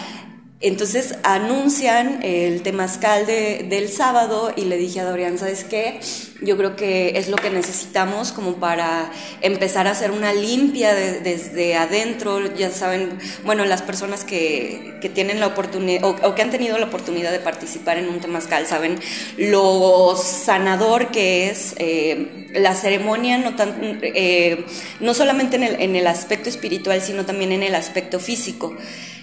entonces 0.61 1.15
anuncian 1.23 2.23
el 2.23 2.63
temazcal 2.63 3.27
de, 3.27 3.67
del 3.69 3.89
sábado 3.89 4.53
y 4.55 4.65
le 4.65 4.77
dije 4.77 5.01
a 5.01 5.05
Dorian, 5.05 5.39
¿sabes 5.39 5.65
qué? 5.65 6.01
Yo 6.43 6.57
creo 6.57 6.75
que 6.75 7.19
es 7.19 7.29
lo 7.29 7.37
que 7.37 7.51
necesitamos 7.51 8.33
como 8.33 8.55
para 8.55 9.11
empezar 9.43 9.87
a 9.87 9.91
hacer 9.91 10.11
una 10.11 10.33
limpia 10.33 10.95
desde 10.95 11.77
adentro. 11.77 12.55
Ya 12.55 12.71
saben, 12.71 13.19
bueno, 13.45 13.65
las 13.67 13.83
personas 13.83 14.25
que, 14.25 14.95
que 15.01 15.09
tienen 15.09 15.41
la 15.41 15.49
oportunidad 15.49 16.05
o, 16.05 16.35
que 16.35 16.43
han 16.43 16.51
tenido 16.51 16.79
la 16.79 16.87
oportunidad 16.87 17.31
de 17.31 17.41
participar 17.41 17.99
en 17.99 18.09
un 18.09 18.21
temazcal 18.21 18.67
saben 18.67 18.99
lo 19.37 20.17
sanador 20.17 21.11
que 21.11 21.51
es 21.51 21.75
eh, 21.79 22.49
la 22.55 22.75
ceremonia, 22.75 23.39
no, 23.39 23.55
tan, 23.57 24.01
eh, 24.03 24.65
no 25.01 25.13
solamente 25.15 25.57
en 25.57 25.65
el, 25.65 25.81
en 25.81 25.97
el 25.97 26.07
aspecto 26.07 26.49
espiritual, 26.49 27.03
sino 27.03 27.27
también 27.27 27.53
en 27.53 27.63
el 27.63 27.75
aspecto 27.75 28.19
físico 28.19 28.77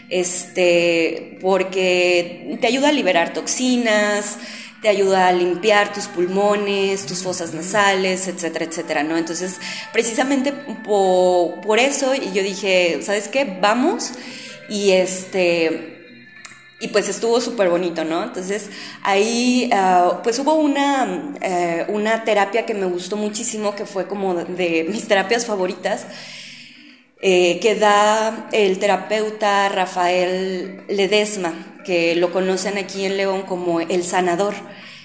este, 0.09 1.37
porque 1.41 2.57
te 2.61 2.67
ayuda 2.67 2.89
a 2.89 2.93
liberar 2.93 3.33
toxinas, 3.33 4.37
te 4.81 4.89
ayuda 4.89 5.27
a 5.27 5.31
limpiar 5.31 5.93
tus 5.93 6.05
pulmones, 6.05 7.05
tus 7.05 7.23
fosas 7.23 7.53
nasales, 7.53 8.27
etcétera, 8.27 8.65
etcétera, 8.65 9.03
¿no? 9.03 9.17
Entonces, 9.17 9.59
precisamente 9.91 10.51
por, 10.51 11.79
eso, 11.79 12.13
y 12.13 12.31
yo 12.33 12.43
dije, 12.43 12.99
¿sabes 13.01 13.27
qué? 13.27 13.57
Vamos, 13.61 14.11
y 14.69 14.91
este... 14.91 15.93
Y 16.79 16.89
pues 16.89 17.09
estuvo 17.09 17.41
súper 17.41 17.69
bonito, 17.69 18.03
¿no? 18.03 18.23
Entonces 18.23 18.69
ahí 19.01 19.67
ah, 19.73 20.19
pues 20.21 20.37
hubo 20.37 20.53
una, 20.53 21.33
eh, 21.41 21.85
una 21.87 22.23
terapia 22.23 22.67
que 22.67 22.75
me 22.75 22.85
gustó 22.85 23.17
muchísimo, 23.17 23.75
que 23.75 23.87
fue 23.87 24.05
como 24.07 24.35
de 24.35 24.85
mis 24.87 25.07
terapias 25.07 25.47
favoritas, 25.47 26.05
eh, 27.19 27.59
que 27.61 27.73
da 27.73 28.47
el 28.51 28.77
terapeuta 28.77 29.69
Rafael 29.69 30.83
Ledesma, 30.87 31.51
que 31.87 32.15
lo 32.15 32.31
conocen 32.31 32.77
aquí 32.77 33.05
en 33.05 33.17
León 33.17 33.41
como 33.43 33.81
el 33.81 34.03
sanador. 34.03 34.53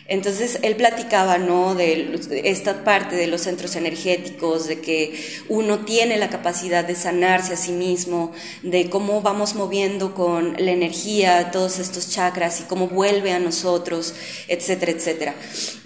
Entonces 0.09 0.59
él 0.62 0.77
platicaba, 0.77 1.39
¿no? 1.39 1.75
De 1.75 2.21
esta 2.45 2.85
parte 2.85 3.17
de 3.17 3.29
los 3.29 3.43
centros 3.43 3.77
energéticos, 3.77 4.67
de 4.67 4.81
que 4.81 5.15
uno 5.49 5.87
tiene 5.87 6.19
la 6.19 6.29
capacidad 6.29 6.85
de 6.85 6.97
sanarse 6.97 7.55
a 7.55 7.57
sí 7.57 7.73
mismo, 7.73 8.33
de 8.62 8.91
cómo 8.91 9.23
vamos 9.23 9.55
moviendo 9.55 10.12
con 10.12 10.55
la 10.59 10.73
energía 10.73 11.51
todos 11.53 11.79
estos 11.79 12.11
chakras 12.11 12.61
y 12.61 12.65
cómo 12.65 12.89
vuelve 12.89 13.33
a 13.33 13.39
nosotros, 13.39 14.15
etcétera, 14.49 14.93
etcétera. 14.93 15.35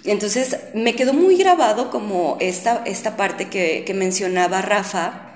Entonces 0.03 0.57
me 0.73 0.95
quedó 0.95 1.13
muy 1.13 1.37
grabado 1.37 1.89
como 1.91 2.37
esta, 2.41 2.83
esta 2.85 3.15
parte 3.15 3.49
que, 3.49 3.83
que 3.85 3.93
mencionaba 3.93 4.61
Rafa, 4.61 5.27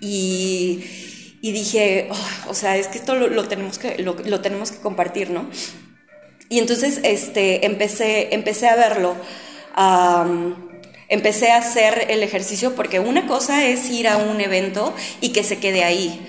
y, 0.00 0.82
dije, 1.40 2.08
oh, 2.10 2.50
o 2.50 2.54
sea, 2.54 2.76
es 2.76 2.86
que 2.88 2.98
esto 2.98 3.14
lo, 3.14 3.48
tenemos, 3.48 3.78
que, 3.78 3.98
lo, 3.98 4.40
tenemos 4.40 4.70
que 4.70 4.78
compartir, 4.78 5.30
¿no? 5.30 5.48
Y 6.48 6.58
entonces 6.58 7.00
este, 7.02 7.64
empecé, 7.64 8.34
empecé 8.34 8.68
a 8.68 8.76
verlo. 8.76 9.16
empecé 11.08 11.52
a 11.52 11.56
hacer 11.58 12.06
el 12.10 12.22
ejercicio 12.22 12.74
porque 12.74 13.00
una 13.00 13.26
cosa 13.26 13.64
es 13.66 13.88
ir 13.90 14.08
a 14.08 14.18
un 14.18 14.40
evento 14.40 14.94
y 15.20 15.30
que 15.30 15.44
se 15.44 15.58
quede 15.58 15.84
ahí. 15.84 16.20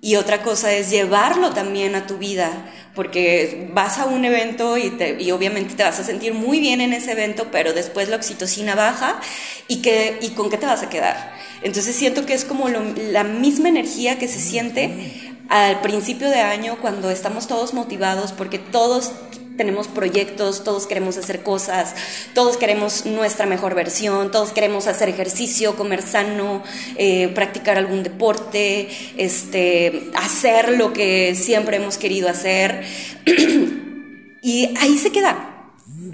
Y 0.00 0.16
otra 0.16 0.42
cosa 0.42 0.72
es 0.72 0.90
llevarlo 0.90 1.50
también 1.50 1.94
a 1.94 2.08
tu 2.08 2.18
vida, 2.18 2.50
porque 2.94 3.68
vas 3.72 3.98
a 3.98 4.04
un 4.04 4.24
evento 4.24 4.76
y, 4.76 4.92
y, 5.18 5.30
obviamente 5.30 5.74
te 5.74 5.82
vas 5.82 5.98
a 5.98 6.04
sentir 6.04 6.34
muy 6.34 6.60
bien 6.60 6.80
en 6.80 6.92
ese 6.92 7.12
evento, 7.12 7.48
pero 7.50 7.72
después 7.72 8.08
la 8.08 8.16
oxitocina 8.16 8.74
baja 8.74 9.18
y, 9.66 9.80
que, 9.80 10.18
y 10.20 10.30
con 10.30 10.50
qué 10.50 10.58
te 10.58 10.66
vas 10.66 10.82
a 10.82 10.90
quedar. 10.90 11.32
Entonces 11.62 11.96
siento 11.96 12.26
que 12.26 12.34
es 12.34 12.44
como 12.44 12.68
la 12.68 13.24
misma 13.24 13.68
energía 13.68 14.18
que 14.18 14.28
se 14.28 14.40
siente 14.40 15.32
al 15.48 15.80
principio 15.80 16.28
de 16.28 16.40
año 16.40 16.78
cuando 16.80 17.10
estamos 17.10 17.46
todos 17.46 17.72
motivados 17.72 18.32
porque 18.32 18.58
todos 18.58 19.12
tenemos 19.56 19.88
proyectos, 19.88 20.64
todos 20.64 20.86
queremos 20.86 21.16
hacer 21.16 21.42
cosas, 21.42 21.94
todos 22.34 22.56
queremos 22.56 23.06
nuestra 23.06 23.46
mejor 23.46 23.74
versión, 23.74 24.30
todos 24.30 24.52
queremos 24.52 24.86
hacer 24.86 25.08
ejercicio, 25.08 25.76
comer 25.76 26.02
sano, 26.02 26.62
eh, 26.96 27.28
practicar 27.28 27.78
algún 27.78 28.02
deporte, 28.02 28.88
este, 29.16 30.10
hacer 30.14 30.76
lo 30.76 30.92
que 30.92 31.34
siempre 31.34 31.76
hemos 31.76 31.98
querido 31.98 32.28
hacer. 32.28 32.84
y 34.42 34.74
ahí 34.80 34.98
se 34.98 35.12
queda, 35.12 35.70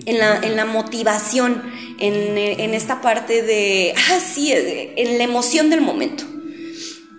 en 0.07 0.19
la, 0.19 0.41
en 0.43 0.57
la 0.57 0.65
motivación, 0.65 1.63
en, 1.99 2.39
en, 2.39 2.75
esta 2.75 3.01
parte 3.01 3.43
de, 3.43 3.95
ah, 4.11 4.21
sí, 4.21 4.53
en 4.53 5.19
la 5.19 5.25
emoción 5.25 5.71
del 5.71 5.81
momento. 5.81 6.25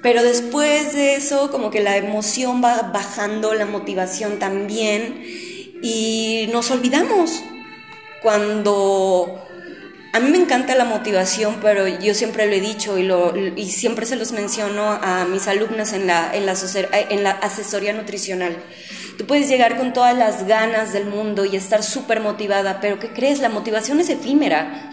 Pero 0.01 0.23
después 0.23 0.93
de 0.93 1.15
eso, 1.15 1.51
como 1.51 1.71
que 1.71 1.81
la 1.81 1.97
emoción 1.97 2.63
va 2.63 2.83
bajando, 2.93 3.53
la 3.53 3.65
motivación 3.65 4.39
también, 4.39 5.21
y 5.81 6.49
nos 6.51 6.71
olvidamos. 6.71 7.43
Cuando 8.21 9.45
a 10.11 10.19
mí 10.19 10.29
me 10.31 10.37
encanta 10.37 10.75
la 10.75 10.85
motivación, 10.85 11.57
pero 11.61 11.87
yo 11.87 12.13
siempre 12.13 12.47
lo 12.47 12.53
he 12.53 12.61
dicho 12.61 12.97
y, 12.97 13.69
siempre 13.69 14.05
se 14.05 14.15
los 14.15 14.31
menciono 14.31 14.91
a 14.91 15.25
mis 15.25 15.47
alumnas 15.47 15.93
en 15.93 16.07
la, 16.07 16.33
en 16.33 16.45
la, 16.45 16.53
en 16.91 17.23
la 17.23 17.31
asesoría 17.31 17.93
nutricional. 17.93 18.57
Tú 19.17 19.27
puedes 19.27 19.47
llegar 19.47 19.77
con 19.77 19.93
todas 19.93 20.17
las 20.17 20.47
ganas 20.47 20.93
del 20.93 21.05
mundo 21.05 21.45
y 21.45 21.55
estar 21.55 21.83
súper 21.83 22.21
motivada, 22.21 22.79
pero 22.81 22.99
¿qué 22.99 23.09
crees? 23.09 23.39
La 23.39 23.49
motivación 23.49 23.99
es 23.99 24.09
efímera. 24.09 24.91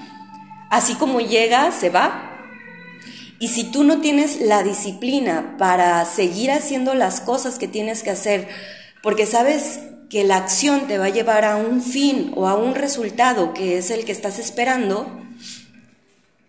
Así 0.69 0.95
como 0.97 1.21
llega, 1.21 1.73
se 1.73 1.91
va. 1.91 2.33
Y 3.39 3.49
si 3.49 3.65
tú 3.65 3.85
no 3.85 4.01
tienes 4.01 4.41
la 4.41 4.63
disciplina 4.63 5.57
para 5.59 6.05
seguir 6.05 6.51
haciendo 6.51 6.95
las 6.95 7.21
cosas 7.21 7.59
que 7.59 7.69
tienes 7.69 8.03
que 8.03 8.11
hacer, 8.11 8.49
porque 9.03 9.27
sabes 9.27 9.81
que 10.09 10.25
la 10.25 10.37
acción 10.37 10.87
te 10.87 10.99
va 10.99 11.07
a 11.07 11.11
llevar 11.11 11.45
a 11.45 11.57
un 11.57 11.83
fin 11.83 12.33
o 12.37 12.47
a 12.47 12.55
un 12.55 12.75
resultado 12.75 13.53
que 13.55 13.79
es 13.79 13.91
el 13.91 14.05
que 14.05 14.13
estás 14.13 14.39
esperando, 14.39 15.21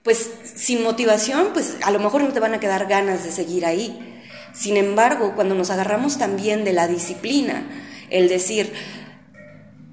pues 0.03 0.29
sin 0.55 0.83
motivación, 0.83 1.49
pues 1.53 1.75
a 1.83 1.91
lo 1.91 1.99
mejor 1.99 2.21
no 2.21 2.29
te 2.29 2.39
van 2.39 2.53
a 2.53 2.59
quedar 2.59 2.87
ganas 2.87 3.23
de 3.23 3.31
seguir 3.31 3.65
ahí. 3.65 4.23
Sin 4.53 4.77
embargo, 4.77 5.33
cuando 5.35 5.55
nos 5.55 5.69
agarramos 5.69 6.17
también 6.17 6.63
de 6.63 6.73
la 6.73 6.87
disciplina, 6.87 7.67
el 8.09 8.29
decir, 8.29 8.73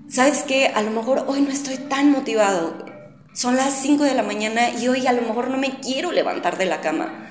¿sabes 0.09 0.43
qué? 0.43 0.69
A 0.69 0.83
lo 0.83 0.91
mejor 0.91 1.25
hoy 1.27 1.41
no 1.41 1.51
estoy 1.51 1.77
tan 1.77 2.11
motivado. 2.11 2.85
Son 3.35 3.57
las 3.57 3.75
5 3.75 4.05
de 4.05 4.15
la 4.15 4.23
mañana 4.23 4.71
y 4.71 4.89
hoy 4.89 5.07
a 5.07 5.13
lo 5.13 5.23
mejor 5.23 5.49
no 5.49 5.57
me 5.57 5.81
quiero 5.81 6.13
levantar 6.13 6.57
de 6.57 6.67
la 6.67 6.81
cama. 6.81 7.29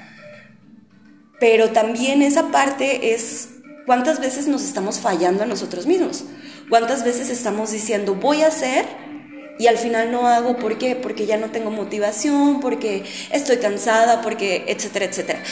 Pero 1.39 1.71
también 1.71 2.21
esa 2.21 2.51
parte 2.51 3.13
es 3.13 3.49
cuántas 3.85 4.19
veces 4.19 4.47
nos 4.47 4.63
estamos 4.63 4.99
fallando 4.99 5.43
a 5.43 5.45
nosotros 5.45 5.85
mismos. 5.85 6.23
¿Cuántas 6.69 7.03
veces 7.03 7.29
estamos 7.29 7.71
diciendo, 7.71 8.15
voy 8.15 8.41
a 8.41 8.47
hacer 8.47 8.85
y 9.59 9.67
al 9.67 9.77
final 9.77 10.11
no 10.11 10.27
hago? 10.27 10.57
¿Por 10.57 10.77
qué? 10.77 10.95
Porque 10.95 11.25
ya 11.25 11.37
no 11.37 11.51
tengo 11.51 11.71
motivación, 11.71 12.59
porque 12.59 13.03
estoy 13.31 13.57
cansada, 13.57 14.21
porque 14.21 14.65
etcétera, 14.67 15.05
etcétera. 15.05 15.43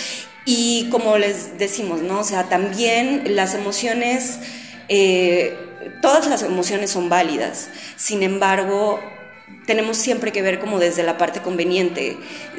Y 0.45 0.89
como 0.89 1.17
les 1.17 1.57
decimos, 1.57 2.01
¿no? 2.01 2.19
O 2.19 2.23
sea, 2.23 2.49
también 2.49 3.35
las 3.35 3.53
emociones, 3.53 4.39
eh, 4.89 5.55
todas 6.01 6.27
las 6.27 6.41
emociones 6.41 6.89
son 6.91 7.09
válidas. 7.09 7.69
Sin 7.95 8.23
embargo, 8.23 8.99
tenemos 9.67 9.97
siempre 9.97 10.31
que 10.31 10.41
ver 10.41 10.59
como 10.59 10.79
desde 10.79 11.03
la 11.03 11.17
parte 11.17 11.41
conveniente, 11.41 12.17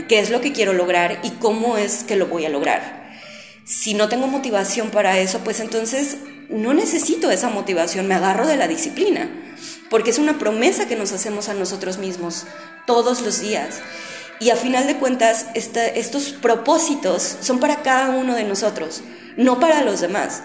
qué 0.09 0.21
es 0.21 0.31
lo 0.31 0.41
que 0.41 0.53
quiero 0.53 0.73
lograr 0.73 1.19
y 1.25 1.31
cómo 1.31 1.77
es 1.77 2.05
que 2.05 2.17
lo 2.17 2.27
voy 2.27 2.45
a 2.47 2.51
lograr. 2.51 3.02
Si 3.65 3.95
no 3.95 4.09
tengo 4.09 4.27
motivación 4.27 4.91
para 4.91 5.19
eso, 5.19 5.41
pues 5.45 5.61
entonces 5.61 6.17
no 6.49 6.75
necesito 6.75 7.31
esa 7.31 7.49
motivación, 7.49 8.09
me 8.09 8.15
agarro 8.15 8.47
de 8.47 8.57
la 8.57 8.69
disciplina, 8.69 9.31
porque 9.89 10.11
es 10.11 10.19
una 10.19 10.39
promesa 10.39 10.87
que 10.87 10.97
nos 10.97 11.13
hacemos 11.13 11.49
a 11.49 11.55
nosotros 11.55 11.99
mismos 11.99 12.45
todos 12.87 13.23
los 13.23 13.41
días. 13.41 13.81
Y 14.41 14.51
a 14.51 14.57
final 14.57 14.87
de 14.89 14.97
cuentas, 14.97 15.47
estos 15.55 16.31
propósitos 16.31 17.37
son 17.41 17.61
para 17.61 17.83
cada 17.83 18.11
uno 18.11 18.35
de 18.35 18.45
nosotros, 18.45 19.03
no 19.37 19.61
para 19.61 19.83
los 19.83 20.01
demás. 20.01 20.43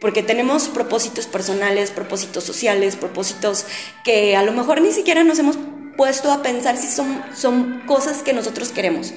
Porque 0.00 0.22
tenemos 0.22 0.68
propósitos 0.68 1.26
personales, 1.26 1.92
propósitos 1.92 2.42
sociales, 2.42 2.96
propósitos 2.96 3.66
que 4.02 4.34
a 4.34 4.42
lo 4.42 4.52
mejor 4.52 4.80
ni 4.80 4.92
siquiera 4.92 5.22
nos 5.22 5.38
hemos 5.38 5.56
puesto 5.96 6.32
a 6.32 6.42
pensar 6.42 6.76
si 6.76 6.88
son, 6.88 7.22
son 7.34 7.82
cosas 7.86 8.22
que 8.22 8.32
nosotros 8.32 8.70
queremos. 8.70 9.12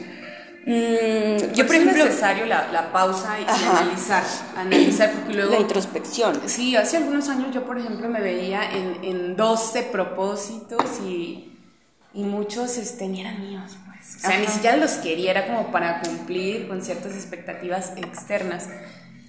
Mm, 0.65 1.53
yo, 1.53 1.67
por 1.67 1.75
ejemplo. 1.75 2.03
Es 2.03 2.10
necesario 2.10 2.46
la, 2.46 2.72
la 2.72 2.91
pausa 2.91 3.38
y 3.39 3.43
analizar, 3.43 4.24
analizar, 4.55 5.12
porque 5.12 5.34
luego. 5.34 5.51
La 5.51 5.60
introspección. 5.60 6.41
Sí, 6.46 6.75
hace 6.75 6.98
algunos 6.98 7.27
años 7.29 7.53
yo, 7.53 7.65
por 7.65 7.77
ejemplo, 7.77 8.08
me 8.08 8.22
veía 8.22 8.72
en, 8.72 9.03
en 9.03 9.36
12 9.36 9.84
propósitos 9.84 11.00
y, 11.05 11.58
y 12.13 12.24
muchos 12.24 12.77
este, 12.77 13.08
ni 13.08 13.22
eran 13.22 13.41
míos, 13.41 13.77
pues. 13.86 14.15
O 14.17 14.20
sea, 14.27 14.39
ni 14.39 14.48
siquiera 14.48 14.77
los 14.77 14.91
quería, 14.93 15.32
era 15.32 15.48
como 15.48 15.72
para 15.72 16.01
cumplir 16.01 16.67
con 16.67 16.82
ciertas 16.82 17.13
expectativas 17.13 17.93
externas. 17.98 18.70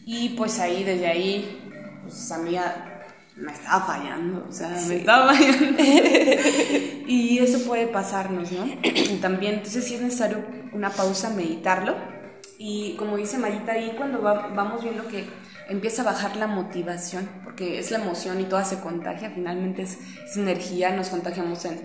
Y 0.07 0.31
pues 0.31 0.61
ahí, 0.61 0.85
desde 0.85 1.07
ahí, 1.07 1.61
pues 2.05 2.31
a 2.31 2.39
mí 2.39 2.57
me 3.37 3.53
estaba 3.53 3.85
fallando, 3.85 4.47
o 4.49 4.53
sea, 4.53 4.69
me 4.89 4.97
estaba 4.97 5.35
fallando. 5.35 5.83
y 5.83 7.39
eso 7.39 7.67
puede 7.67 7.89
pasarnos, 7.89 8.53
¿no? 8.53 8.65
También, 9.21 9.55
entonces 9.55 9.85
sí 9.85 9.95
es 9.95 10.01
necesario 10.01 10.45
una 10.73 10.91
pausa, 10.91 11.31
meditarlo. 11.31 11.95
Y 12.59 12.95
como 12.97 13.17
dice 13.17 13.39
Marita 13.39 13.73
ahí, 13.73 13.95
cuando 13.97 14.23
vamos 14.23 14.83
viendo 14.83 15.07
que 15.09 15.25
empieza 15.69 16.03
a 16.03 16.07
bajar 16.07 16.37
la 16.37 16.47
motivación, 16.47 17.29
porque 17.43 17.79
es 17.79 17.91
la 17.91 17.99
emoción 17.99 18.41
y 18.41 18.45
toda 18.45 18.65
se 18.65 18.81
contagia, 18.81 19.31
finalmente 19.35 19.83
es, 19.83 19.99
es 20.25 20.37
energía, 20.37 20.95
nos 20.95 21.09
contagiamos 21.09 21.65
en, 21.65 21.81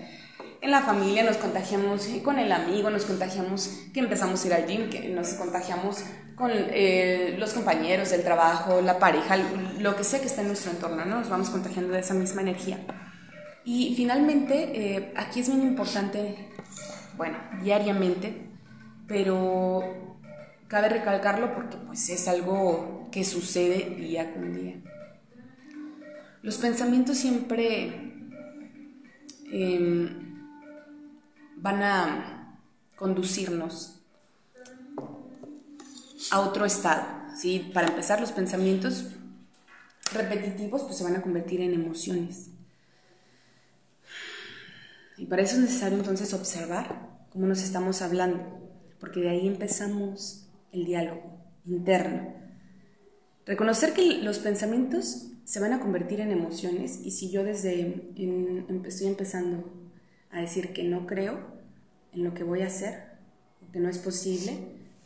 en 0.62 0.72
la 0.72 0.82
familia, 0.82 1.24
nos 1.24 1.38
contagiamos 1.38 2.08
con 2.24 2.38
el 2.38 2.52
amigo, 2.52 2.90
nos 2.90 3.06
contagiamos 3.06 3.70
que 3.94 4.02
empezamos 4.02 4.44
a 4.44 4.48
ir 4.48 4.54
al 4.54 4.68
gym, 4.68 4.90
que 4.90 5.10
nos 5.10 5.30
contagiamos 5.34 6.04
con 6.36 6.52
eh, 6.54 7.36
los 7.38 7.54
compañeros 7.54 8.10
del 8.12 8.24
trabajo, 8.24 8.82
la 8.82 9.00
pareja, 9.00 9.38
lo 9.80 9.96
que 9.96 10.04
sea 10.04 10.20
que 10.20 10.28
esté 10.28 10.42
en 10.42 10.48
nuestro 10.48 10.72
entorno, 10.72 11.06
¿no? 11.06 11.20
nos 11.20 11.30
vamos 11.30 11.50
contagiando 11.50 11.94
de 11.94 12.00
esa 12.00 12.14
misma 12.14 12.42
energía. 12.42 12.80
Y 13.64 13.94
finalmente, 13.96 14.72
eh, 14.74 15.14
aquí 15.16 15.42
es 15.42 15.50
muy 15.50 15.66
importante, 15.66 16.50
bueno, 17.18 17.38
diariamente, 17.62 18.50
pero 19.08 20.18
cabe 20.68 20.90
recalcarlo 20.90 21.54
porque 21.54 21.78
pues 21.78 22.10
es 22.10 22.28
algo 22.28 23.10
que 23.12 23.24
sucede 23.24 23.96
día 23.96 24.34
con 24.34 24.54
día. 24.54 24.76
Los 26.42 26.58
pensamientos 26.58 27.18
siempre 27.18 28.14
em, 29.52 30.29
van 31.62 31.84
a 31.84 32.60
conducirnos 32.96 34.02
a 36.32 36.40
otro 36.42 36.66
estado. 36.66 37.06
¿sí? 37.38 37.72
Para 37.74 37.88
empezar, 37.88 38.20
los 38.20 38.32
pensamientos 38.32 39.06
repetitivos 40.14 40.84
pues, 40.84 40.98
se 40.98 41.04
van 41.04 41.16
a 41.16 41.22
convertir 41.22 41.62
en 41.62 41.74
emociones. 41.74 42.50
Y 45.18 45.26
para 45.26 45.42
eso 45.42 45.56
es 45.56 45.62
necesario 45.62 45.98
entonces 45.98 46.34
observar 46.34 47.10
cómo 47.30 47.46
nos 47.46 47.62
estamos 47.62 48.02
hablando, 48.02 48.42
porque 49.00 49.20
de 49.20 49.30
ahí 49.30 49.48
empezamos 49.48 50.48
el 50.72 50.86
diálogo 50.86 51.38
interno. 51.66 52.34
Reconocer 53.46 53.94
que 53.94 54.22
los 54.22 54.40
pensamientos 54.40 55.28
se 55.44 55.60
van 55.60 55.74
a 55.74 55.80
convertir 55.80 56.22
en 56.22 56.32
emociones 56.32 57.00
y 57.04 57.12
si 57.12 57.32
yo 57.32 57.44
desde 57.44 58.12
estoy 58.86 59.08
empezando 59.08 59.64
a 60.32 60.42
decir 60.42 60.74
que 60.74 60.84
no 60.84 61.08
creo 61.08 61.40
en 62.14 62.24
lo 62.24 62.34
que 62.34 62.44
voy 62.44 62.62
a 62.62 62.68
hacer, 62.68 63.04
que 63.72 63.80
no 63.80 63.90
es 63.90 63.98
posible, 63.98 64.58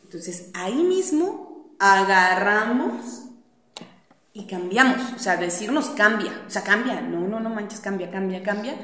entonces 0.02 0.50
ahí 0.54 0.82
mismo 0.82 1.74
agarramos 1.78 3.24
y 4.32 4.46
cambiamos, 4.46 5.12
o 5.14 5.18
sea, 5.18 5.36
decirnos 5.36 5.90
cambia, 5.90 6.32
o 6.46 6.50
sea, 6.50 6.62
cambia, 6.62 7.00
no, 7.00 7.28
no, 7.28 7.40
no 7.40 7.50
manches, 7.50 7.80
cambia, 7.80 8.10
cambia, 8.10 8.42
cambia, 8.42 8.74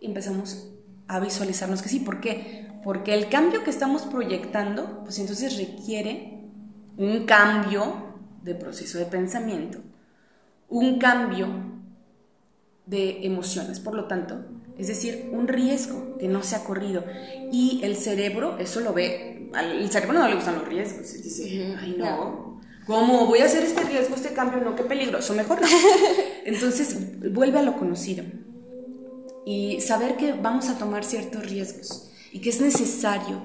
y 0.00 0.06
empezamos 0.06 0.70
a 1.08 1.20
visualizarnos 1.20 1.82
que 1.82 1.88
sí, 1.88 2.00
¿por 2.00 2.20
qué? 2.20 2.68
Porque 2.82 3.14
el 3.14 3.28
cambio 3.28 3.64
que 3.64 3.70
estamos 3.70 4.02
proyectando, 4.02 5.02
pues 5.04 5.18
entonces 5.18 5.58
requiere 5.58 6.40
un 6.96 7.26
cambio 7.26 8.14
de 8.42 8.54
proceso 8.54 8.98
de 8.98 9.06
pensamiento, 9.06 9.78
un 10.68 10.98
cambio 10.98 11.48
de 12.86 13.26
emociones, 13.26 13.80
por 13.80 13.94
lo 13.94 14.06
tanto, 14.06 14.44
es 14.78 14.88
decir, 14.88 15.28
un 15.32 15.46
riesgo 15.48 16.16
que 16.18 16.28
no 16.28 16.42
se 16.42 16.56
ha 16.56 16.64
corrido. 16.64 17.04
Y 17.52 17.80
el 17.82 17.96
cerebro, 17.96 18.58
eso 18.58 18.80
lo 18.80 18.92
ve, 18.92 19.50
al 19.54 19.90
cerebro 19.90 20.18
no 20.18 20.28
le 20.28 20.34
gustan 20.34 20.56
los 20.56 20.68
riesgos, 20.68 21.22
dice, 21.22 21.76
ay 21.78 21.94
no, 21.98 22.60
¿cómo 22.86 23.26
voy 23.26 23.40
a 23.40 23.44
hacer 23.44 23.62
este 23.62 23.82
riesgo, 23.82 24.16
este 24.16 24.32
cambio? 24.32 24.60
No, 24.60 24.74
qué 24.74 24.82
peligroso, 24.82 25.34
mejor 25.34 25.60
no. 25.60 25.68
Entonces, 26.44 26.96
vuelve 27.32 27.58
a 27.58 27.62
lo 27.62 27.76
conocido 27.76 28.24
y 29.46 29.80
saber 29.80 30.16
que 30.16 30.32
vamos 30.32 30.68
a 30.68 30.78
tomar 30.78 31.04
ciertos 31.04 31.46
riesgos 31.46 32.10
y 32.32 32.40
que 32.40 32.50
es 32.50 32.60
necesario 32.60 33.42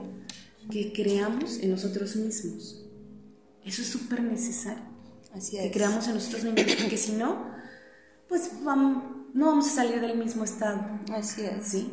que 0.72 0.94
creamos 0.94 1.60
en 1.60 1.72
nosotros 1.72 2.16
mismos. 2.16 2.86
Eso 3.66 3.82
es 3.82 3.88
súper 3.88 4.22
necesario. 4.22 4.84
Así 5.34 5.58
es. 5.58 5.64
Que 5.64 5.72
creamos 5.72 6.08
en 6.08 6.16
nosotros 6.16 6.44
mismos, 6.44 6.76
porque 6.76 6.98
si 6.98 7.12
no, 7.14 7.52
pues 8.28 8.52
vamos 8.64 9.19
no 9.34 9.48
vamos 9.48 9.68
a 9.68 9.72
salir 9.72 10.02
del 10.02 10.18
mismo 10.18 10.44
estado. 10.44 10.82
Así 11.14 11.44
es. 11.44 11.66
¿Sí? 11.66 11.92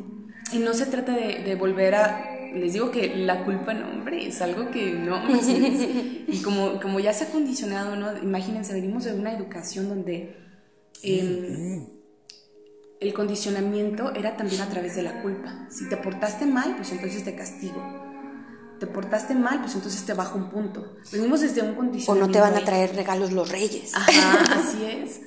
Y 0.53 0.59
no 0.59 0.73
se 0.73 0.85
trata 0.85 1.13
de, 1.13 1.55
volver 1.55 1.95
a... 1.95 2.33
Les 2.55 2.73
digo 2.73 2.91
que 2.91 3.15
la 3.15 3.43
culpa, 3.43 3.73
no, 3.73 3.89
hombre, 3.89 4.27
es 4.27 4.41
algo 4.41 4.71
que 4.71 4.93
no... 4.93 5.21
y 6.27 6.41
como, 6.43 6.79
como 6.79 6.99
ya 6.99 7.13
se 7.13 7.25
ha 7.25 7.29
condicionado, 7.29 7.95
¿no? 7.95 8.17
Imagínense, 8.17 8.73
venimos 8.73 9.03
de 9.03 9.13
una 9.13 9.33
educación 9.33 9.89
donde 9.89 10.37
em, 11.03 11.85
el 12.99 13.13
condicionamiento 13.13 14.13
era 14.15 14.37
también 14.37 14.61
a 14.61 14.69
través 14.69 14.95
de 14.95 15.03
la 15.03 15.21
culpa. 15.21 15.67
Si 15.69 15.89
te 15.89 15.97
portaste 15.97 16.45
mal, 16.45 16.75
pues 16.77 16.91
entonces 16.91 17.23
te 17.23 17.35
castigo 17.35 18.06
te 18.79 18.87
portaste 18.87 19.35
mal, 19.35 19.61
pues 19.61 19.75
entonces 19.75 20.05
te 20.05 20.13
bajo 20.13 20.37
un 20.37 20.49
punto. 20.49 20.97
Venimos 21.11 21.41
desde 21.41 21.61
un 21.61 21.75
condicionamiento. 21.75 22.11
O 22.11 22.15
no 22.15 22.31
te 22.31 22.39
van 22.39 22.61
a 22.61 22.65
traer 22.65 22.95
regalos 22.95 23.31
los 23.31 23.49
reyes. 23.49 23.93
Ajá, 23.95 24.59
así 24.59 24.85
es. 24.85 25.21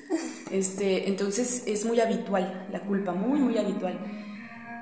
Este, 0.51 1.09
entonces 1.09 1.65
es 1.67 1.85
muy 1.85 2.01
habitual 2.01 2.67
la 2.71 2.81
culpa, 2.81 3.13
muy, 3.13 3.39
muy 3.39 3.59
habitual. 3.59 3.99